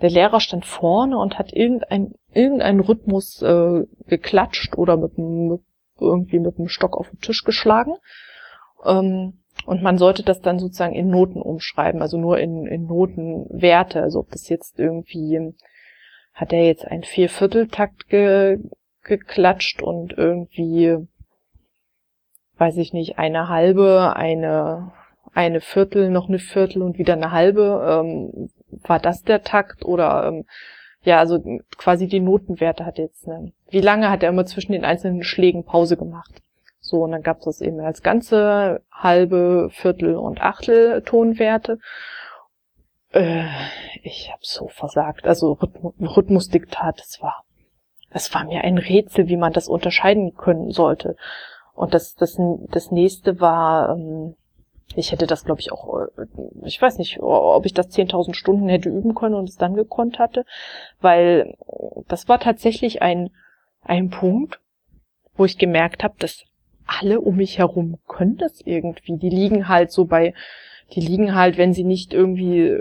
[0.00, 5.62] Der Lehrer stand vorne und hat irgendein, irgendeinen Rhythmus äh, geklatscht oder mit, mit,
[5.98, 7.94] irgendwie mit dem Stock auf den Tisch geschlagen.
[8.84, 14.02] Ähm, und man sollte das dann sozusagen in Noten umschreiben, also nur in, in Notenwerte.
[14.02, 15.54] Also ob das jetzt irgendwie
[16.34, 18.58] hat er jetzt einen Viervierteltakt ge
[19.02, 20.96] geklatscht und irgendwie,
[22.58, 24.92] weiß ich nicht, eine halbe, eine,
[25.32, 27.82] eine Viertel, noch eine Viertel und wieder eine halbe.
[27.88, 28.50] Ähm,
[28.82, 30.44] war das der Takt oder ähm,
[31.02, 31.42] ja, also
[31.78, 33.26] quasi die Notenwerte hat jetzt.
[33.26, 33.52] Ne?
[33.70, 36.42] Wie lange hat er immer zwischen den einzelnen Schlägen Pause gemacht?
[36.90, 41.78] So, und dann gab es das eben als ganze halbe, Viertel und Achtel Tonwerte.
[43.12, 43.44] Äh,
[44.02, 45.24] ich habe so versagt.
[45.24, 45.56] Also
[46.00, 47.44] Rhythmusdiktat, das war,
[48.10, 51.14] es war mir ein Rätsel, wie man das unterscheiden können sollte.
[51.72, 52.36] Und das, das,
[52.70, 54.34] das nächste war, ähm,
[54.96, 56.26] ich hätte das, glaube ich, auch, äh,
[56.64, 60.18] ich weiß nicht, ob ich das 10.000 Stunden hätte üben können und es dann gekonnt
[60.18, 60.44] hatte,
[61.00, 61.54] weil
[62.08, 63.30] das war tatsächlich ein,
[63.82, 64.58] ein Punkt,
[65.36, 66.49] wo ich gemerkt habe, dass
[66.90, 69.16] alle um mich herum können das irgendwie.
[69.16, 70.34] Die liegen halt so bei
[70.92, 72.80] die liegen halt, wenn sie nicht irgendwie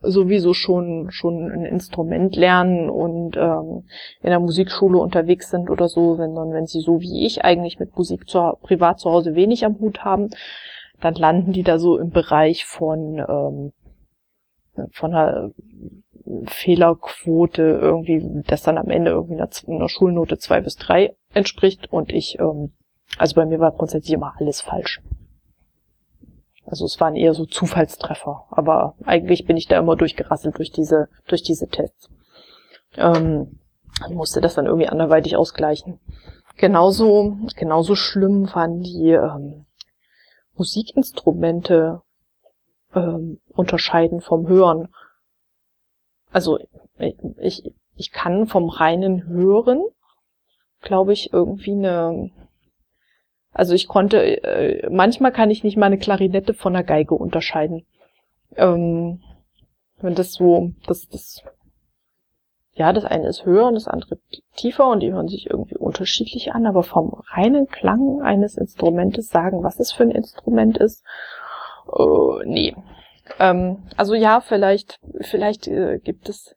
[0.00, 3.84] sowieso schon schon ein Instrument lernen und ähm,
[4.22, 7.94] in der Musikschule unterwegs sind oder so, wenn wenn sie so wie ich eigentlich mit
[7.96, 10.30] Musik zu, privat zu Hause wenig am Hut haben,
[11.00, 13.72] dann landen die da so im Bereich von ähm,
[14.92, 15.50] von einer
[16.46, 22.12] Fehlerquote irgendwie, das dann am Ende irgendwie einer, einer Schulnote zwei bis drei entspricht und
[22.12, 22.72] ich, ähm,
[23.18, 25.00] also bei mir war grundsätzlich immer alles falsch.
[26.64, 31.08] Also es waren eher so Zufallstreffer, aber eigentlich bin ich da immer durchgerasselt durch diese,
[31.26, 32.08] durch diese Tests.
[32.96, 33.58] Ähm,
[34.08, 35.98] ich musste das dann irgendwie anderweitig ausgleichen.
[36.56, 39.66] Genauso, genauso schlimm waren die ähm,
[40.54, 42.02] Musikinstrumente
[42.94, 44.88] ähm, unterscheiden vom Hören.
[46.30, 46.58] Also
[47.38, 49.82] ich, ich kann vom reinen Hören,
[50.80, 52.30] glaube ich, irgendwie eine.
[53.52, 57.84] Also ich konnte, äh, manchmal kann ich nicht mal eine Klarinette von einer Geige unterscheiden.
[58.56, 59.20] Ähm,
[60.00, 61.42] wenn das so, das, das,
[62.72, 64.18] ja, das eine ist höher und das andere
[64.56, 69.62] tiefer und die hören sich irgendwie unterschiedlich an, aber vom reinen Klang eines Instrumentes sagen,
[69.62, 71.04] was es für ein Instrument ist,
[71.92, 72.74] äh, nee.
[73.38, 76.56] Ähm, also ja, vielleicht, vielleicht äh, gibt es,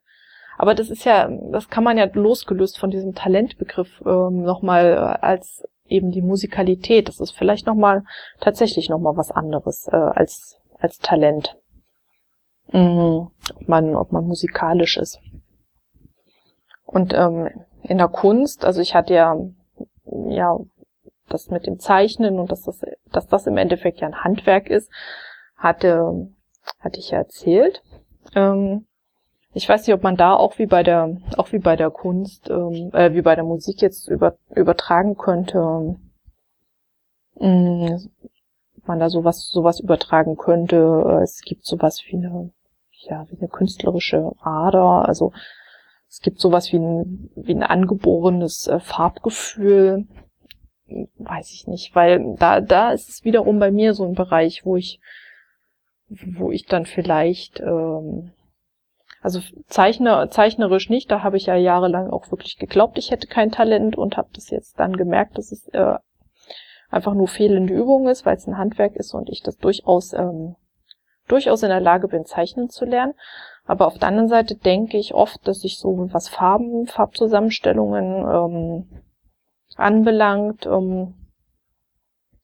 [0.56, 5.64] aber das ist ja, das kann man ja losgelöst von diesem Talentbegriff ähm, nochmal als
[5.86, 7.08] eben die Musikalität.
[7.08, 8.04] Das ist vielleicht nochmal
[8.40, 11.56] tatsächlich nochmal was anderes äh, als als Talent.
[12.72, 13.30] Mhm.
[13.54, 15.20] Ob man, ob man musikalisch ist.
[16.84, 17.48] Und ähm,
[17.82, 19.36] in der Kunst, also ich hatte ja,
[20.28, 20.58] ja,
[21.28, 24.90] das mit dem Zeichnen und dass das, dass das im Endeffekt ja ein Handwerk ist,
[25.56, 26.30] hatte,
[26.80, 27.82] hatte ich ja erzählt.
[28.34, 28.86] Ähm,
[29.54, 32.50] ich weiß nicht, ob man da auch wie bei der, auch wie bei der Kunst,
[32.50, 35.96] ähm, äh, wie bei der Musik jetzt über, übertragen könnte,
[37.38, 38.10] ähm,
[38.84, 41.20] man da sowas, sowas übertragen könnte.
[41.22, 42.50] Es gibt sowas wie eine,
[42.90, 45.32] ja, wie eine künstlerische Ader, also
[46.08, 50.06] es gibt sowas wie ein, wie ein angeborenes äh, Farbgefühl.
[51.18, 54.76] Weiß ich nicht, weil da, da ist es wiederum bei mir so ein Bereich, wo
[54.76, 55.00] ich,
[56.08, 58.32] wo ich dann vielleicht, ähm,
[59.24, 63.50] also Zeichner, zeichnerisch nicht, da habe ich ja jahrelang auch wirklich geglaubt, ich hätte kein
[63.50, 65.94] Talent und habe das jetzt dann gemerkt, dass es äh,
[66.90, 70.56] einfach nur fehlende Übung ist, weil es ein Handwerk ist und ich das durchaus ähm,
[71.26, 73.14] durchaus in der Lage bin, zeichnen zu lernen.
[73.64, 79.02] Aber auf der anderen Seite denke ich oft, dass ich so was Farben, Farbzusammenstellungen ähm,
[79.76, 81.14] anbelangt, ähm,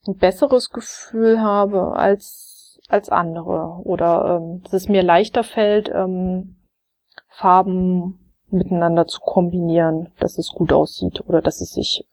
[0.07, 6.55] ein besseres Gefühl habe als als andere oder ähm, dass es mir leichter fällt, ähm,
[7.31, 8.19] Farben
[8.49, 12.05] miteinander zu kombinieren, dass es gut aussieht oder dass es sich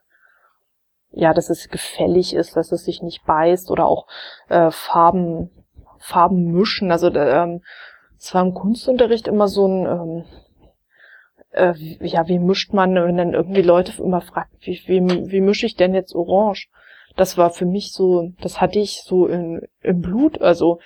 [1.11, 4.07] ja, dass es gefällig ist, dass es sich nicht beißt oder auch
[4.49, 5.51] äh, Farben
[5.99, 6.91] Farben mischen.
[6.93, 7.63] Also ähm,
[8.19, 10.25] es war im Kunstunterricht immer so ein, ähm,
[11.51, 11.75] äh,
[12.07, 15.77] ja, wie mischt man, wenn dann irgendwie Leute immer fragen, wie, wie, wie mische ich
[15.77, 16.69] denn jetzt Orange?
[17.17, 20.41] Das war für mich so, das hatte ich so in, im Blut.
[20.41, 20.79] Also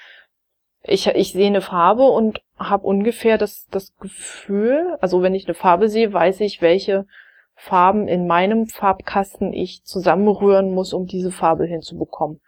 [0.84, 5.54] ich, ich sehe eine Farbe und habe ungefähr das, das Gefühl, also wenn ich eine
[5.54, 7.06] Farbe sehe, weiß ich, welche
[7.54, 12.40] Farben in meinem Farbkasten ich zusammenrühren muss, um diese Farbe hinzubekommen.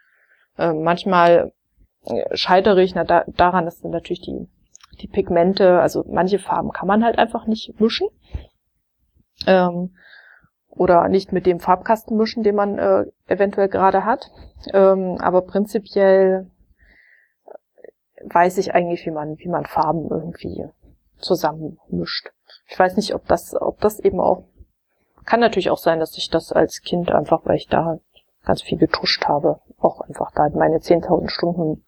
[0.57, 1.53] Äh, manchmal
[2.33, 4.47] scheitere ich na, da, daran, dass dann natürlich die
[5.01, 8.07] die Pigmente, also manche Farben kann man halt einfach nicht mischen.
[9.47, 9.91] Ähm,
[10.69, 14.31] oder nicht mit dem Farbkasten mischen, den man äh, eventuell gerade hat.
[14.73, 16.49] Ähm, aber prinzipiell
[18.27, 20.65] weiß ich eigentlich, wie man, wie man Farben irgendwie
[21.17, 22.29] zusammenmischt.
[22.67, 24.45] Ich weiß nicht, ob das, ob das eben auch,
[25.25, 27.99] kann natürlich auch sein, dass ich das als Kind einfach, weil ich da
[28.43, 31.83] ganz viel getuscht habe, auch einfach da meine 10.000 Stunden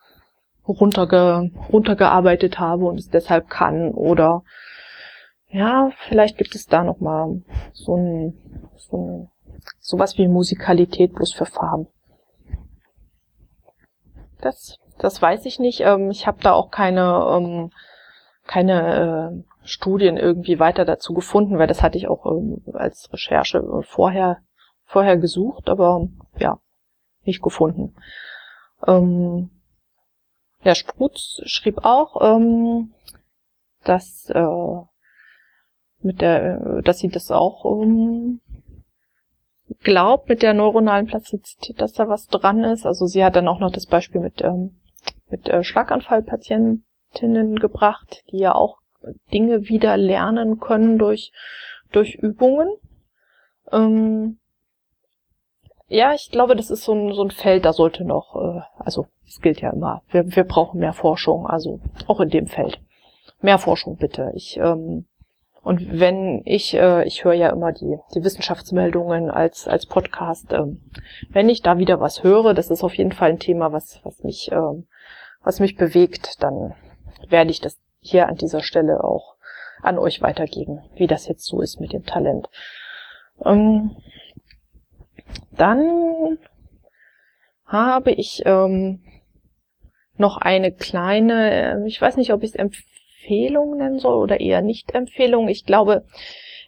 [0.68, 4.44] runterge runtergearbeitet habe und es deshalb kann oder
[5.50, 9.30] ja, vielleicht gibt es da noch mal so ein, so ein
[9.80, 11.88] sowas wie Musikalität bloß für Farben.
[14.42, 15.82] Das, das weiß ich nicht.
[15.82, 17.72] Ähm, ich habe da auch keine, ähm,
[18.46, 23.64] keine äh, Studien irgendwie weiter dazu gefunden, weil das hatte ich auch ähm, als Recherche
[23.84, 24.38] vorher,
[24.86, 26.60] vorher gesucht, aber ja,
[27.24, 27.96] nicht gefunden.
[28.86, 29.50] Ähm,
[30.60, 32.94] Herr Sprutz schrieb auch, ähm,
[33.84, 34.82] dass äh,
[36.02, 38.40] mit der, dass sie das auch ähm,
[39.84, 42.86] glaubt mit der neuronalen Plastizität, dass da was dran ist.
[42.86, 44.80] Also sie hat dann auch noch das Beispiel mit ähm,
[45.30, 48.78] mit äh, Schlaganfallpatientinnen gebracht, die ja auch
[49.32, 51.32] Dinge wieder lernen können durch
[51.92, 52.70] durch Übungen.
[53.72, 54.40] Ähm,
[55.88, 59.08] ja, ich glaube, das ist so ein, so ein Feld, da sollte noch, äh, also
[59.26, 62.80] es gilt ja immer, wir, wir brauchen mehr Forschung, also auch in dem Feld
[63.42, 64.32] mehr Forschung bitte.
[64.36, 65.06] Ich ähm,
[65.68, 70.82] und wenn ich, äh, ich höre ja immer die, die Wissenschaftsmeldungen als, als Podcast, ähm,
[71.30, 74.24] wenn ich da wieder was höre, das ist auf jeden Fall ein Thema, was, was
[74.24, 74.88] mich, ähm,
[75.48, 76.76] was mich bewegt, dann
[77.30, 79.38] werde ich das hier an dieser Stelle auch
[79.82, 82.50] an euch weitergeben, wie das jetzt so ist mit dem Talent.
[83.46, 83.96] Ähm,
[85.52, 86.38] dann
[87.66, 89.02] habe ich ähm,
[90.18, 94.62] noch eine kleine, äh, ich weiß nicht, ob ich es Empfehlung nennen soll oder eher
[94.62, 95.48] nicht Empfehlung.
[95.48, 96.06] Ich glaube,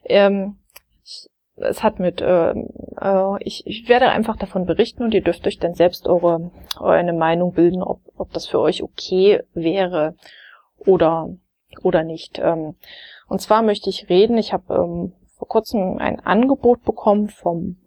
[0.05, 0.57] ähm,
[1.61, 5.59] es hat mit, äh, äh, ich, ich werde einfach davon berichten und ihr dürft euch
[5.59, 10.15] dann selbst eure, eure Meinung bilden, ob, ob das für euch okay wäre
[10.77, 11.29] oder,
[11.83, 12.39] oder nicht.
[12.39, 12.75] Ähm,
[13.27, 17.77] und zwar möchte ich reden, ich habe ähm, vor kurzem ein Angebot bekommen vom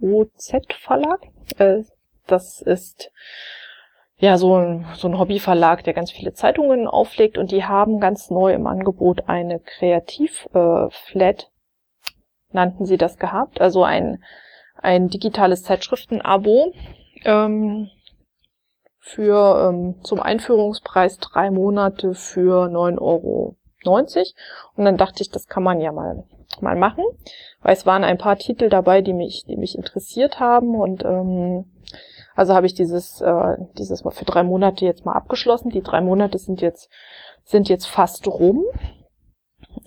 [0.00, 1.20] OZ Verlag.
[1.58, 1.82] Äh,
[2.26, 3.10] das ist
[4.18, 8.30] ja so ein, so ein Hobbyverlag, der ganz viele Zeitungen auflegt und die haben ganz
[8.30, 11.46] neu im Angebot eine Kreativ-Flat, äh,
[12.52, 14.22] nannten sie das gehabt, also ein,
[14.76, 16.72] ein digitales Zeitschriftenabo
[17.24, 17.90] ähm,
[18.98, 23.56] für ähm, zum Einführungspreis drei Monate für 9,90 Euro.
[24.76, 26.24] Und dann dachte ich, das kann man ja mal
[26.60, 27.04] mal machen,
[27.62, 31.66] weil es waren ein paar Titel dabei, die mich, die mich interessiert haben und ähm,
[32.38, 35.70] also habe ich dieses, äh, dieses mal für drei Monate jetzt mal abgeschlossen.
[35.70, 36.88] Die drei Monate sind jetzt,
[37.42, 38.64] sind jetzt fast rum.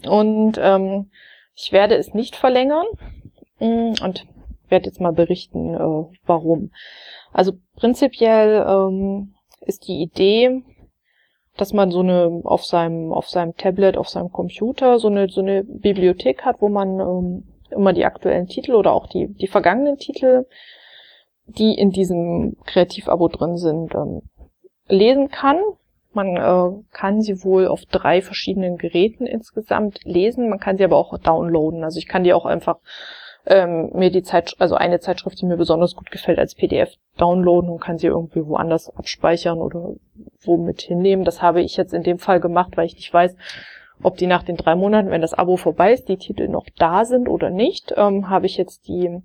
[0.05, 1.12] Und ähm,
[1.56, 2.86] ich werde es nicht verlängern
[3.60, 4.26] mm, und
[4.70, 6.72] werde jetzt mal berichten, äh, warum.
[7.34, 10.64] Also prinzipiell ähm, ist die Idee,
[11.58, 15.41] dass man so eine auf seinem auf seinem Tablet, auf seinem Computer so eine so
[15.41, 19.97] eine Bibliothek hat, wo man ähm, immer die aktuellen Titel oder auch die die vergangenen
[19.97, 20.45] Titel
[21.58, 24.22] die in diesem Kreativabo drin sind, ähm,
[24.88, 25.58] lesen kann.
[26.14, 30.49] Man äh, kann sie wohl auf drei verschiedenen Geräten insgesamt lesen.
[30.49, 31.84] Man kann sie aber auch downloaden.
[31.84, 32.78] Also ich kann die auch einfach
[33.45, 37.70] ähm, mir die Zeit, also eine Zeitschrift, die mir besonders gut gefällt, als PDF downloaden
[37.70, 39.93] und kann sie irgendwie woanders abspeichern oder
[40.43, 41.26] womit hinnehmen.
[41.26, 43.36] Das habe ich jetzt in dem Fall gemacht, weil ich nicht weiß,
[44.03, 47.05] ob die nach den drei Monaten, wenn das Abo vorbei ist, die Titel noch da
[47.05, 47.93] sind oder nicht.
[47.95, 49.22] Ähm, habe ich jetzt die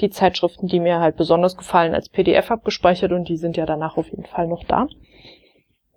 [0.00, 3.96] die Zeitschriften, die mir halt besonders gefallen, als PDF abgespeichert und die sind ja danach
[3.96, 4.88] auf jeden Fall noch da.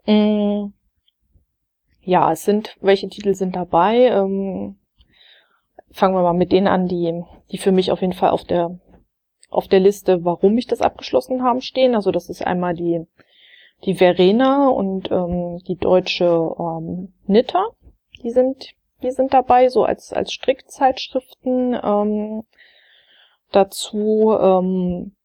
[0.09, 0.73] Mm.
[2.01, 4.07] Ja, es sind, welche Titel sind dabei?
[4.07, 4.77] Ähm,
[5.91, 8.79] fangen wir mal mit denen an, die, die für mich auf jeden Fall auf der,
[9.49, 11.95] auf der Liste, warum ich das abgeschlossen haben, stehen.
[11.95, 13.05] Also das ist einmal die,
[13.85, 17.67] die Verena und ähm, die deutsche ähm, Nitter.
[18.23, 21.77] Die sind, die sind dabei, so als, als Strickzeitschriften.
[21.83, 22.43] Ähm,
[23.51, 25.15] Dazu ähm,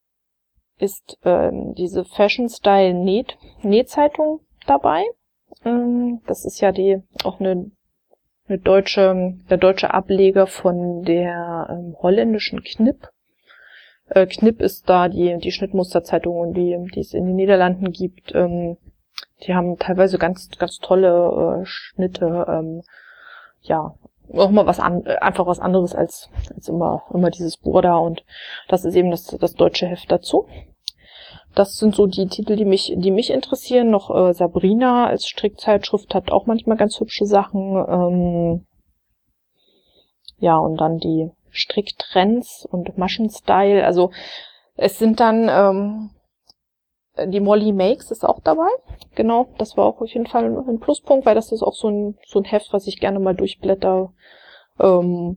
[0.79, 5.05] ist ähm, diese Fashion Style Näht Nähzeitung dabei.
[5.65, 7.71] Ähm, das ist ja die auch eine,
[8.49, 13.09] eine deutsche der deutsche Ableger von der ähm, holländischen Knip.
[14.09, 18.35] Äh, Knip ist da die die Schnittmusterzeitung, die die es in den Niederlanden gibt.
[18.35, 18.77] Ähm,
[19.47, 22.47] die haben teilweise ganz ganz tolle äh, Schnitte.
[22.49, 22.83] Ähm,
[23.63, 23.95] ja,
[24.33, 28.25] auch mal was an, einfach was anderes als, als immer, immer dieses Burda und
[28.69, 30.47] das ist eben das, das deutsche Heft dazu.
[31.55, 33.91] Das sind so die Titel, die mich, die mich interessieren.
[33.91, 37.77] Noch äh, Sabrina als Strickzeitschrift hat auch manchmal ganz hübsche Sachen.
[37.89, 38.67] Ähm,
[40.39, 43.85] ja, und dann die Stricktrends und Maschenstyle.
[43.85, 44.11] Also
[44.77, 46.11] es sind dann ähm,
[47.17, 48.69] die Molly Makes ist auch dabei.
[49.15, 52.19] Genau, das war auch auf jeden Fall ein Pluspunkt, weil das ist auch so ein,
[52.27, 54.13] so ein Heft, was ich gerne mal durchblätter,
[54.81, 55.37] ähm,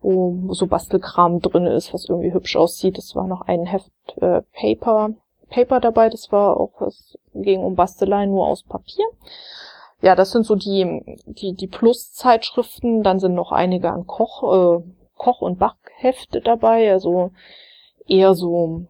[0.00, 2.98] wo so Bastelkram drin ist, was irgendwie hübsch aussieht.
[2.98, 3.90] Es war noch ein Heft
[4.20, 5.10] äh, Paper,
[5.50, 9.04] Paper dabei, das war auch, es ging um Bastelei nur aus Papier.
[10.00, 13.02] Ja, das sind so die, die, die Plus-Zeitschriften.
[13.02, 14.82] Dann sind noch einige an Koch, äh,
[15.16, 17.32] Koch- und Backhefte dabei, also
[18.06, 18.86] eher so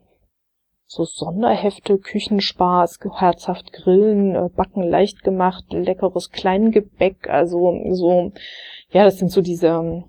[0.90, 8.32] so Sonderhefte, Küchenspaß, herzhaft grillen, äh, backen leicht gemacht, leckeres Kleingebäck, also so,
[8.90, 10.04] ja, das sind so diese,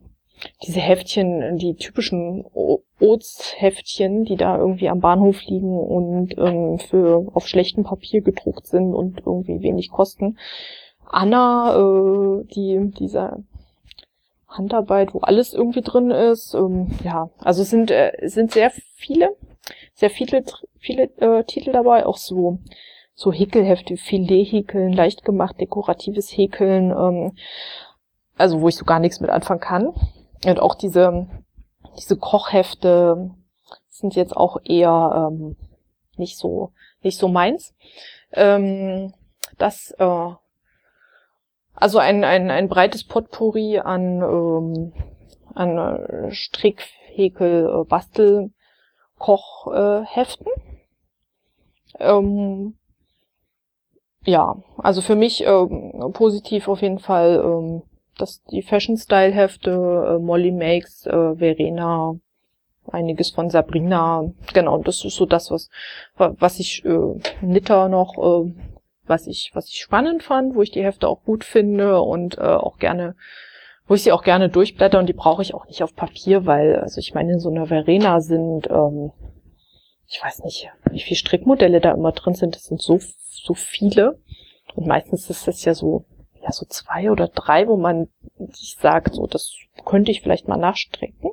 [0.64, 2.46] diese Heftchen, die typischen
[3.00, 8.94] Oats-Heftchen, die da irgendwie am Bahnhof liegen und ähm, für auf schlechtem Papier gedruckt sind
[8.94, 10.38] und irgendwie wenig kosten.
[11.06, 13.40] Anna, äh, die, dieser
[14.48, 16.54] Handarbeit, wo alles irgendwie drin ist.
[16.54, 19.36] Ähm, ja, also es sind, äh, es sind sehr viele
[20.00, 20.44] sehr viele,
[20.80, 22.60] viele äh, Titel dabei, auch so
[23.14, 27.34] so Häkelhefte, Filet-Häkeln, leicht gemacht, dekoratives Häkeln, ähm,
[28.38, 29.94] also wo ich so gar nichts mit anfangen kann.
[30.46, 31.28] Und auch diese
[31.98, 33.32] diese Kochhefte
[33.90, 35.58] sind jetzt auch eher ähm,
[36.18, 36.72] nicht so
[37.02, 37.74] nicht so meins.
[38.32, 39.14] Ähm,
[39.58, 40.30] das äh,
[41.80, 44.94] also ein, ein, ein breites Potpourri an, ähm,
[45.56, 46.84] an äh, Strick,
[47.14, 48.52] Häkel, Bastel,
[49.18, 50.48] Kochheften.
[51.98, 52.76] Äh, ähm,
[54.26, 57.82] ja, also für mich ähm, positiv auf jeden Fall ähm,
[58.20, 62.16] dass die Fashion Style Hefte, äh, Molly Makes, äh, Verena,
[62.88, 65.70] einiges von Sabrina, genau, das ist so das, was
[66.16, 68.54] was ich äh, Nitter noch, äh,
[69.06, 72.42] was ich was ich spannend fand, wo ich die Hefte auch gut finde und äh,
[72.42, 73.16] auch gerne
[73.90, 76.76] wo ich sie auch gerne durchblätter und die brauche ich auch nicht auf Papier, weil,
[76.76, 79.12] also ich meine, in so einer Verena sind, ähm,
[80.08, 84.20] ich weiß nicht, wie viele Strickmodelle da immer drin sind, das sind so, so viele.
[84.76, 86.06] Und meistens ist das ja so,
[86.42, 88.08] ja, so zwei oder drei, wo man
[88.52, 91.32] sich sagt, so, das könnte ich vielleicht mal nachstrecken.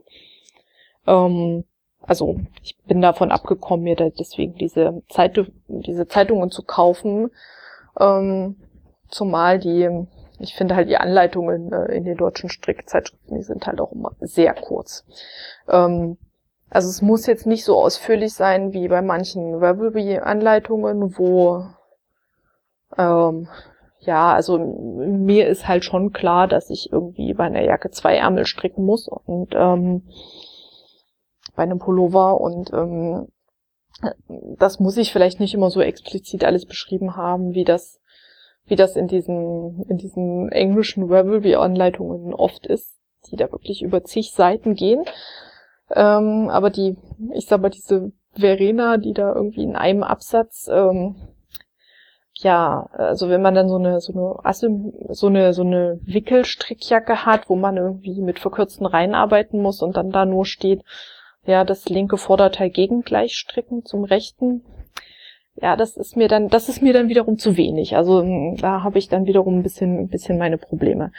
[1.07, 1.64] Ähm,
[2.00, 7.30] also ich bin davon abgekommen, mir da deswegen diese, Zeit, diese Zeitungen zu kaufen.
[7.98, 8.57] Ähm,
[9.09, 10.07] zumal die,
[10.38, 14.12] ich finde halt die Anleitungen äh, in den deutschen Strickzeitschriften, die sind halt auch immer
[14.20, 15.04] sehr kurz.
[15.68, 16.18] Ähm,
[16.68, 21.64] also es muss jetzt nicht so ausführlich sein wie bei manchen Ravelry-Anleitungen, wo
[22.98, 23.48] ähm,
[24.01, 28.47] ja, also mir ist halt schon klar, dass ich irgendwie bei einer Jacke zwei Ärmel
[28.47, 30.03] stricken muss und ähm,
[31.55, 33.28] bei einem Pullover und ähm,
[34.59, 38.01] das muss ich vielleicht nicht immer so explizit alles beschrieben haben, wie das
[38.66, 42.99] wie das in diesen in diesen englischen Ravelry-Anleitungen oft ist,
[43.30, 45.05] die da wirklich über zig Seiten gehen.
[45.90, 46.97] Ähm, aber die,
[47.32, 51.16] ich sag mal, diese Verena, die da irgendwie in einem Absatz ähm,
[52.39, 57.24] ja, also wenn man dann so eine so eine Asym so eine so eine Wickelstrickjacke
[57.24, 60.82] hat, wo man irgendwie mit verkürzten Reihen arbeiten muss und dann da nur steht,
[61.47, 64.62] ja, das linke Vorderteil gegengleich stricken zum rechten.
[65.55, 67.97] Ja, das ist mir dann das ist mir dann wiederum zu wenig.
[67.97, 71.12] Also hm, da habe ich dann wiederum ein bisschen ein bisschen meine Probleme.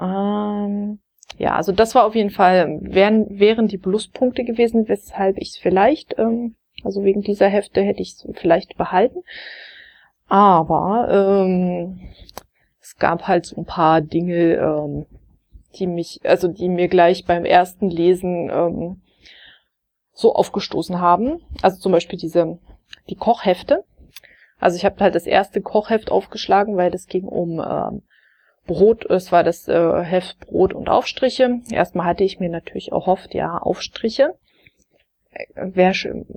[0.00, 0.98] Ähm,
[1.38, 5.56] ja, also das war auf jeden Fall wären wären die Pluspunkte gewesen, weshalb ich es
[5.58, 9.20] vielleicht ähm, also wegen dieser Hefte hätte ich es vielleicht behalten.
[10.32, 12.00] Aber ähm,
[12.80, 15.04] es gab halt so ein paar Dinge, ähm,
[15.74, 19.02] die mich, also die mir gleich beim ersten Lesen ähm,
[20.14, 21.42] so aufgestoßen haben.
[21.60, 22.58] Also zum Beispiel diese
[23.10, 23.84] die Kochhefte.
[24.58, 28.00] Also ich habe halt das erste Kochheft aufgeschlagen, weil es ging um ähm,
[28.64, 31.60] Brot, es war das äh, Heft Brot und Aufstriche.
[31.70, 34.34] Erstmal hatte ich mir natürlich erhofft, ja, Aufstriche.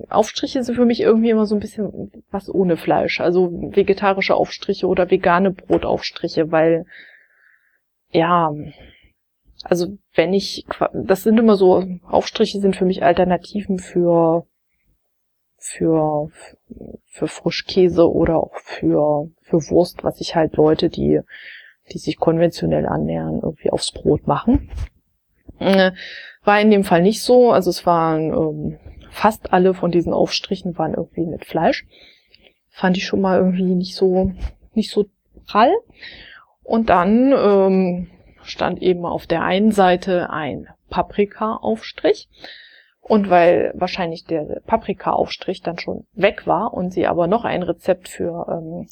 [0.10, 3.20] Aufstriche sind für mich irgendwie immer so ein bisschen was ohne Fleisch.
[3.20, 6.86] Also vegetarische Aufstriche oder vegane Brotaufstriche, weil,
[8.10, 8.54] ja,
[9.64, 14.46] also wenn ich, das sind immer so, Aufstriche sind für mich Alternativen für,
[15.58, 16.30] für,
[17.06, 21.20] für Frischkäse oder auch für, für Wurst, was ich halt Leute, die,
[21.92, 24.70] die sich konventionell annähern, irgendwie aufs Brot machen.
[26.46, 27.52] War in dem Fall nicht so.
[27.52, 28.80] Also es waren ähm,
[29.12, 31.86] fast alle von diesen Aufstrichen waren irgendwie mit Fleisch.
[32.70, 34.32] Fand ich schon mal irgendwie nicht so
[34.74, 35.06] nicht so
[35.48, 35.74] prall.
[36.64, 38.08] Und dann ähm,
[38.44, 42.30] stand eben auf der einen Seite ein Paprika-Aufstrich.
[43.02, 48.08] Und weil wahrscheinlich der Paprika-Aufstrich dann schon weg war und sie aber noch ein Rezept
[48.08, 48.88] für, ähm,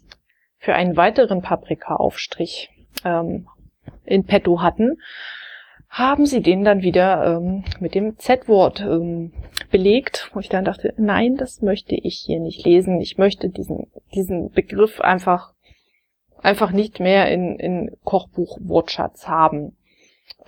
[0.59, 2.69] für einen weiteren Paprika-Aufstrich
[3.03, 3.47] ähm,
[4.05, 4.99] in petto hatten,
[5.93, 9.31] haben sie den dann wieder ähm, mit dem Z-Wort ähm,
[9.69, 12.99] belegt, wo ich dann dachte, nein, das möchte ich hier nicht lesen.
[12.99, 15.53] Ich möchte diesen, diesen Begriff einfach,
[16.41, 19.77] einfach nicht mehr in, in Kochbuch-Wortschatz haben.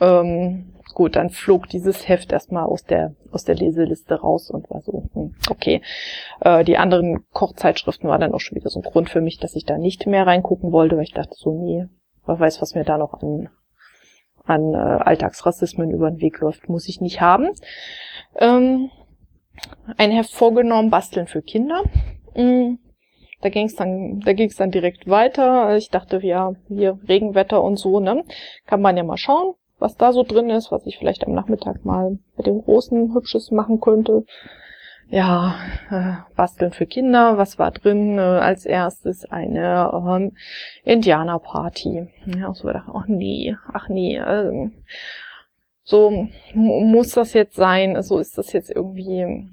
[0.01, 4.81] Ähm, gut, dann flog dieses Heft erstmal aus der, aus der Leseliste raus und war
[4.81, 5.83] so, hm, okay.
[6.39, 9.55] Äh, die anderen Kochzeitschriften waren dann auch schon wieder so ein Grund für mich, dass
[9.55, 11.85] ich da nicht mehr reingucken wollte, weil ich dachte so, nee,
[12.25, 13.49] wer weiß, was mir da noch an
[14.45, 17.49] an äh, Alltagsrassismen über den Weg läuft, muss ich nicht haben.
[18.37, 18.89] Ähm,
[19.97, 21.83] ein Heft vorgenommen, Basteln für Kinder.
[22.35, 22.79] Mhm.
[23.41, 25.75] Da ging es dann, da ging es dann direkt weiter.
[25.77, 28.23] Ich dachte, ja, hier Regenwetter und so, ne?
[28.65, 31.85] Kann man ja mal schauen, was da so drin ist, was ich vielleicht am Nachmittag
[31.85, 34.25] mal mit dem Großen Hübsches machen könnte
[35.09, 35.55] ja,
[35.91, 37.37] äh, Basteln für Kinder.
[37.37, 38.17] Was war drin?
[38.17, 40.35] Äh, als erstes eine ähm,
[40.83, 42.07] Indianerparty.
[42.25, 44.17] Ja, so dachte, ach nee, ach nee.
[44.17, 44.71] Äh,
[45.83, 48.01] so muss das jetzt sein.
[48.01, 49.47] So ist das jetzt irgendwie.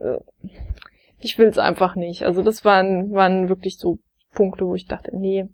[0.00, 0.18] Äh,
[1.20, 2.24] ich will es einfach nicht.
[2.24, 3.98] Also das waren, waren wirklich so
[4.34, 5.48] Punkte, wo ich dachte, nee,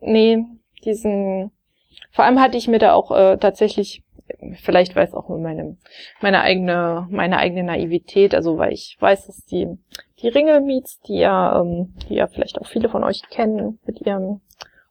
[0.00, 0.44] nee,
[0.84, 1.50] diesen.
[2.10, 4.02] Vor allem hatte ich mir da auch äh, tatsächlich
[4.62, 5.76] vielleicht weiß auch nur meine,
[6.20, 9.68] meine eigene, meine eigene Naivität, also weil ich weiß, dass die,
[10.20, 14.40] die Ringelmeets, die ja, ähm, die ja vielleicht auch viele von euch kennen, mit ihrem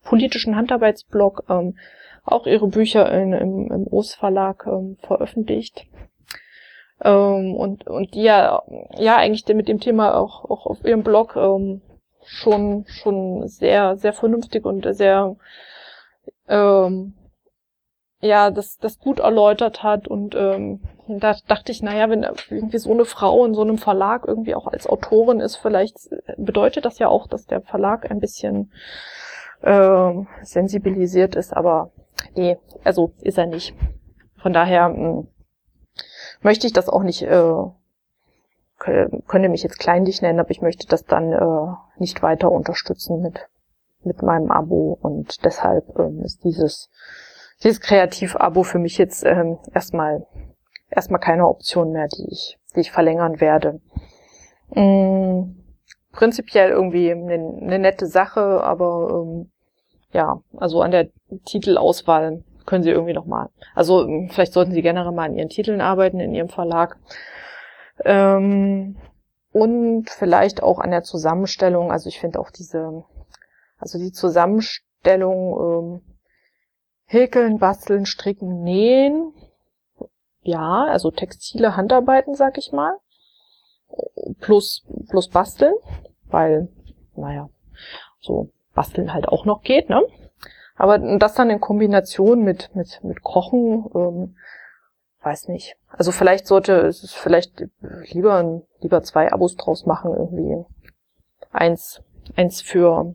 [0.04, 1.78] politischen Handarbeitsblog ähm,
[2.24, 5.86] auch ihre Bücher in, im, im OS Verlag ähm, veröffentlicht.
[7.02, 8.62] Ähm, und, und die ja,
[8.98, 11.82] ja eigentlich mit dem Thema auch, auch auf ihrem Blog ähm,
[12.24, 15.36] schon, schon sehr, sehr vernünftig und sehr,
[16.48, 17.14] ähm,
[18.24, 22.92] ja, das, das gut erläutert hat und ähm, da dachte ich, naja, wenn irgendwie so
[22.92, 25.98] eine Frau in so einem Verlag irgendwie auch als Autorin ist, vielleicht
[26.38, 28.72] bedeutet das ja auch, dass der Verlag ein bisschen
[29.62, 31.92] äh, sensibilisiert ist, aber
[32.34, 33.76] nee, also ist er nicht.
[34.38, 35.28] Von daher mh, hm,
[36.42, 37.54] möchte ich das auch nicht, äh,
[38.78, 43.50] könnte mich jetzt kleinlich nennen, aber ich möchte das dann äh, nicht weiter unterstützen mit,
[44.04, 46.90] mit meinem Abo und deshalb ähm, ist dieses
[47.64, 50.26] dieses Kreativ-Abo für mich jetzt ähm, erstmal
[50.96, 53.82] erstmal keine Option mehr, die ich, die ich verlängern werde.
[54.70, 55.56] Mm,
[56.12, 59.52] prinzipiell irgendwie eine, eine nette Sache, aber ähm,
[60.12, 61.10] ja, also an der
[61.46, 63.50] Titelauswahl können Sie irgendwie noch mal.
[63.76, 66.98] Also ähm, vielleicht sollten Sie generell mal an Ihren Titeln arbeiten in Ihrem Verlag.
[68.06, 68.98] Ähm,
[69.52, 71.92] und vielleicht auch an der Zusammenstellung.
[71.92, 73.04] Also ich finde auch diese,
[73.78, 76.13] also die Zusammenstellung ähm,
[77.14, 79.34] Häkeln, Basteln, Stricken, Nähen.
[80.42, 82.98] Ja, also textile Handarbeiten, sag ich mal.
[84.40, 85.76] Plus, plus Basteln,
[86.26, 86.68] weil,
[87.16, 87.50] naja,
[88.20, 90.02] so Basteln halt auch noch geht, ne?
[90.76, 94.36] Aber das dann in Kombination mit, mit, mit Kochen, ähm,
[95.22, 95.78] weiß nicht.
[95.88, 97.64] Also vielleicht sollte es vielleicht
[98.12, 100.66] lieber, lieber zwei Abos draus machen, irgendwie.
[101.52, 102.02] Eins,
[102.36, 103.14] eins für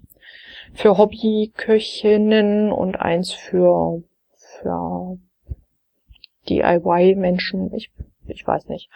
[0.74, 4.02] für Hobbyköchinnen und eins für,
[4.36, 5.18] für
[6.48, 7.74] DIY-Menschen.
[7.74, 7.90] Ich,
[8.26, 8.90] ich weiß nicht.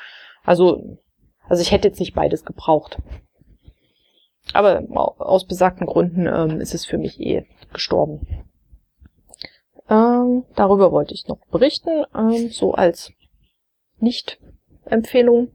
[0.45, 0.99] Also,
[1.49, 2.99] also ich hätte jetzt nicht beides gebraucht.
[4.53, 4.83] Aber
[5.19, 8.27] aus besagten Gründen ähm, ist es für mich eh gestorben.
[9.89, 13.13] Ähm, darüber wollte ich noch berichten, ähm, so als
[13.99, 15.53] Nicht-Empfehlung.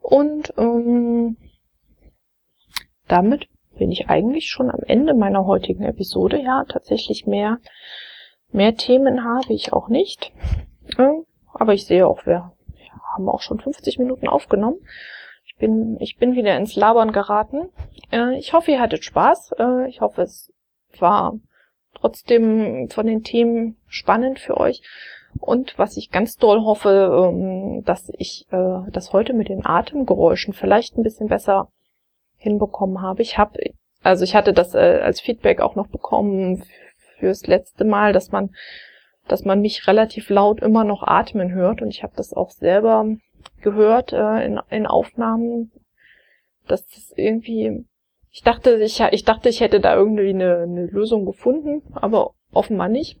[0.00, 1.36] Und ähm,
[3.06, 3.48] damit
[3.78, 6.40] bin ich eigentlich schon am Ende meiner heutigen Episode.
[6.40, 7.58] Ja, tatsächlich mehr,
[8.50, 10.32] mehr Themen habe ich auch nicht.
[11.52, 12.52] Aber ich sehe auch, wir
[13.14, 14.78] haben auch schon 50 Minuten aufgenommen.
[15.46, 17.70] Ich bin, ich bin wieder ins Labern geraten.
[18.12, 19.52] Äh, ich hoffe, ihr hattet Spaß.
[19.58, 20.52] Äh, ich hoffe, es
[20.98, 21.34] war
[21.94, 24.82] trotzdem von den Themen spannend für euch.
[25.40, 30.54] Und was ich ganz doll hoffe, ähm, dass ich äh, das heute mit den Atemgeräuschen
[30.54, 31.68] vielleicht ein bisschen besser
[32.48, 33.22] hinbekommen habe.
[33.22, 33.58] Ich habe,
[34.02, 36.64] also ich hatte das äh, als Feedback auch noch bekommen
[37.18, 38.50] fürs letzte Mal, dass man,
[39.26, 43.06] dass man mich relativ laut immer noch atmen hört und ich habe das auch selber
[43.62, 45.72] gehört äh, in, in Aufnahmen,
[46.66, 47.84] dass das irgendwie,
[48.30, 52.88] ich dachte, ich, ich dachte, ich hätte da irgendwie eine, eine Lösung gefunden, aber offenbar
[52.88, 53.20] nicht.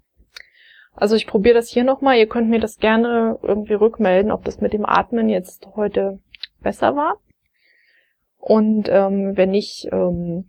[0.94, 2.18] Also ich probiere das hier nochmal.
[2.18, 6.18] Ihr könnt mir das gerne irgendwie rückmelden, ob das mit dem Atmen jetzt heute
[6.60, 7.18] besser war.
[8.38, 10.46] Und ähm, wenn nicht, ähm,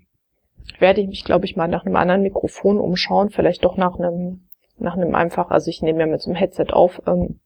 [0.79, 4.47] werde ich mich, glaube ich, mal nach einem anderen Mikrofon umschauen, vielleicht doch nach einem,
[4.77, 7.39] nach einem einfach, also ich nehme ja mit so einem Headset auf, ähm,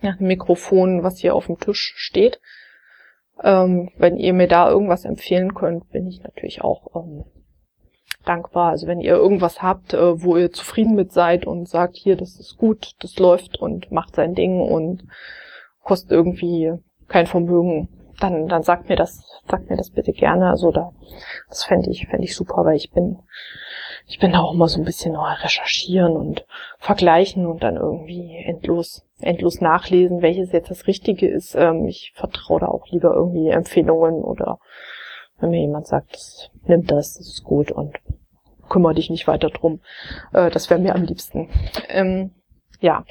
[0.00, 2.40] nach einem Mikrofon, was hier auf dem Tisch steht.
[3.42, 7.24] Ähm, wenn ihr mir da irgendwas empfehlen könnt, bin ich natürlich auch ähm,
[8.24, 8.70] dankbar.
[8.70, 12.40] Also wenn ihr irgendwas habt, äh, wo ihr zufrieden mit seid und sagt, hier, das
[12.40, 15.04] ist gut, das läuft und macht sein Ding und
[15.82, 16.72] kostet irgendwie
[17.08, 17.88] kein Vermögen,
[18.20, 20.48] dann, dann sagt mir das, sagt mir das bitte gerne.
[20.50, 20.92] Also da,
[21.48, 23.18] das fände ich, fände ich super, weil ich bin,
[24.06, 26.46] ich bin da auch immer so ein bisschen oh, recherchieren und
[26.78, 31.54] vergleichen und dann irgendwie endlos, endlos nachlesen, welches jetzt das Richtige ist.
[31.54, 34.58] Ähm, ich vertraue da auch lieber irgendwie Empfehlungen oder
[35.38, 37.98] wenn mir jemand sagt, das, nimm das, das ist gut und
[38.68, 39.80] kümmere dich nicht weiter drum.
[40.32, 41.50] Äh, das wäre mir am liebsten.
[41.88, 42.30] Ähm,
[42.80, 43.04] ja,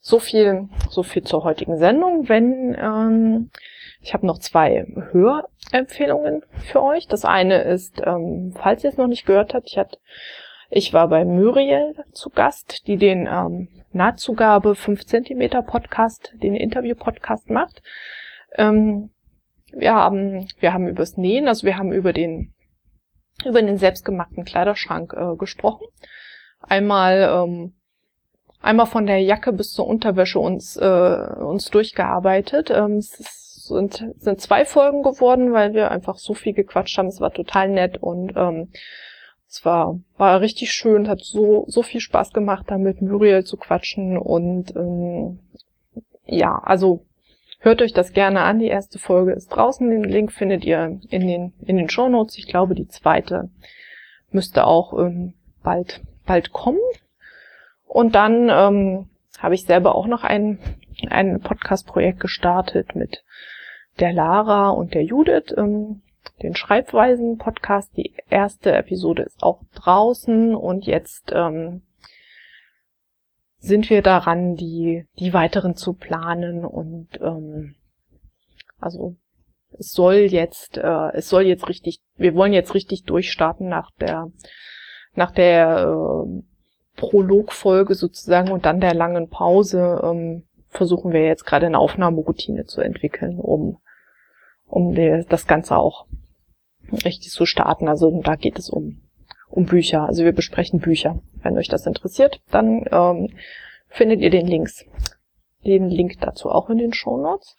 [0.00, 2.28] so viel, so viel zur heutigen Sendung.
[2.28, 3.50] Wenn ähm,
[4.02, 7.06] ich habe noch zwei Hörempfehlungen für euch.
[7.06, 9.98] Das eine ist, ähm, falls ihr es noch nicht gehört habt, ich, hatte,
[10.70, 17.48] ich war bei Muriel zu Gast, die den ähm, Nahtzugabe 5 cm Podcast, den Interview-Podcast
[17.48, 17.82] macht.
[18.56, 19.10] Ähm,
[19.72, 22.52] wir haben, wir haben übers Nähen, also wir haben über den,
[23.44, 25.86] über den selbstgemachten Kleiderschrank äh, gesprochen.
[26.60, 27.74] Einmal, ähm,
[28.60, 32.70] einmal von der Jacke bis zur Unterwäsche uns, äh, uns durchgearbeitet.
[32.70, 37.08] Ähm, es ist sind, sind zwei Folgen geworden, weil wir einfach so viel gequatscht haben.
[37.08, 38.68] Es war total nett und ähm,
[39.48, 43.56] es war, war richtig schön, hat so, so viel Spaß gemacht, da mit Muriel zu
[43.56, 45.40] quatschen und ähm,
[46.24, 47.04] ja, also
[47.58, 48.58] hört euch das gerne an.
[48.58, 49.88] Die erste Folge ist draußen.
[49.88, 52.38] Den Link findet ihr in den, in den Show Notes.
[52.38, 53.50] Ich glaube, die zweite
[54.30, 56.80] müsste auch ähm, bald, bald kommen.
[57.86, 59.08] Und dann ähm,
[59.38, 60.58] habe ich selber auch noch ein,
[61.08, 63.24] ein Podcast-Projekt gestartet mit
[64.00, 66.02] der Lara und der Judith, ähm,
[66.42, 67.96] den Schreibweisen-Podcast.
[67.96, 71.82] Die erste Episode ist auch draußen und jetzt ähm,
[73.58, 77.76] sind wir daran, die, die weiteren zu planen und ähm,
[78.80, 79.16] also
[79.78, 84.30] es soll jetzt, äh, es soll jetzt richtig, wir wollen jetzt richtig durchstarten nach der,
[85.14, 86.42] nach der äh,
[86.96, 92.80] Prologfolge sozusagen und dann der langen Pause ähm, versuchen wir jetzt gerade eine Aufnahmeroutine zu
[92.80, 93.78] entwickeln, um,
[94.66, 96.06] um das Ganze auch
[97.04, 97.88] richtig zu starten.
[97.88, 99.02] Also da geht es um,
[99.48, 100.06] um Bücher.
[100.06, 101.20] Also wir besprechen Bücher.
[101.42, 103.28] Wenn euch das interessiert, dann ähm,
[103.88, 104.84] findet ihr den Links,
[105.64, 107.56] den Link dazu auch in den Show Notes.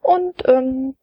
[0.00, 0.94] Und ähm,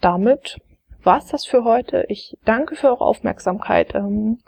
[0.00, 0.60] damit
[1.02, 2.06] war's das für heute.
[2.08, 3.94] Ich danke für eure Aufmerksamkeit.
[3.94, 4.38] Ähm,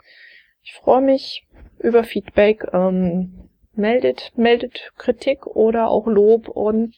[0.63, 1.45] ich freue mich
[1.77, 2.65] über Feedback.
[2.73, 6.95] Ähm, meldet, meldet Kritik oder auch Lob und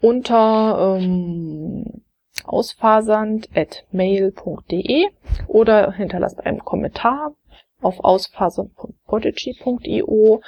[0.00, 2.02] unter ähm,
[2.44, 5.08] ausfasernd.mail.de
[5.46, 7.34] oder hinterlasst einen Kommentar
[7.80, 10.42] auf ausfasernd.podigy.io.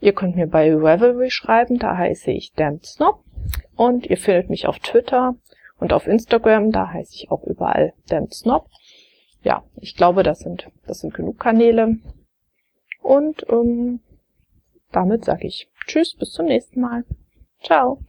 [0.00, 3.24] Ihr könnt mir bei Revelry schreiben, da heiße ich Dan Snob.
[3.76, 5.34] Und ihr findet mich auf Twitter
[5.78, 8.68] und auf Instagram, da heiße ich auch überall Dan Snob.
[9.42, 11.96] Ja, ich glaube, das sind, das sind genug Kanäle.
[13.02, 14.00] Und ähm,
[14.92, 17.04] damit sage ich Tschüss, bis zum nächsten Mal.
[17.62, 18.00] Ciao.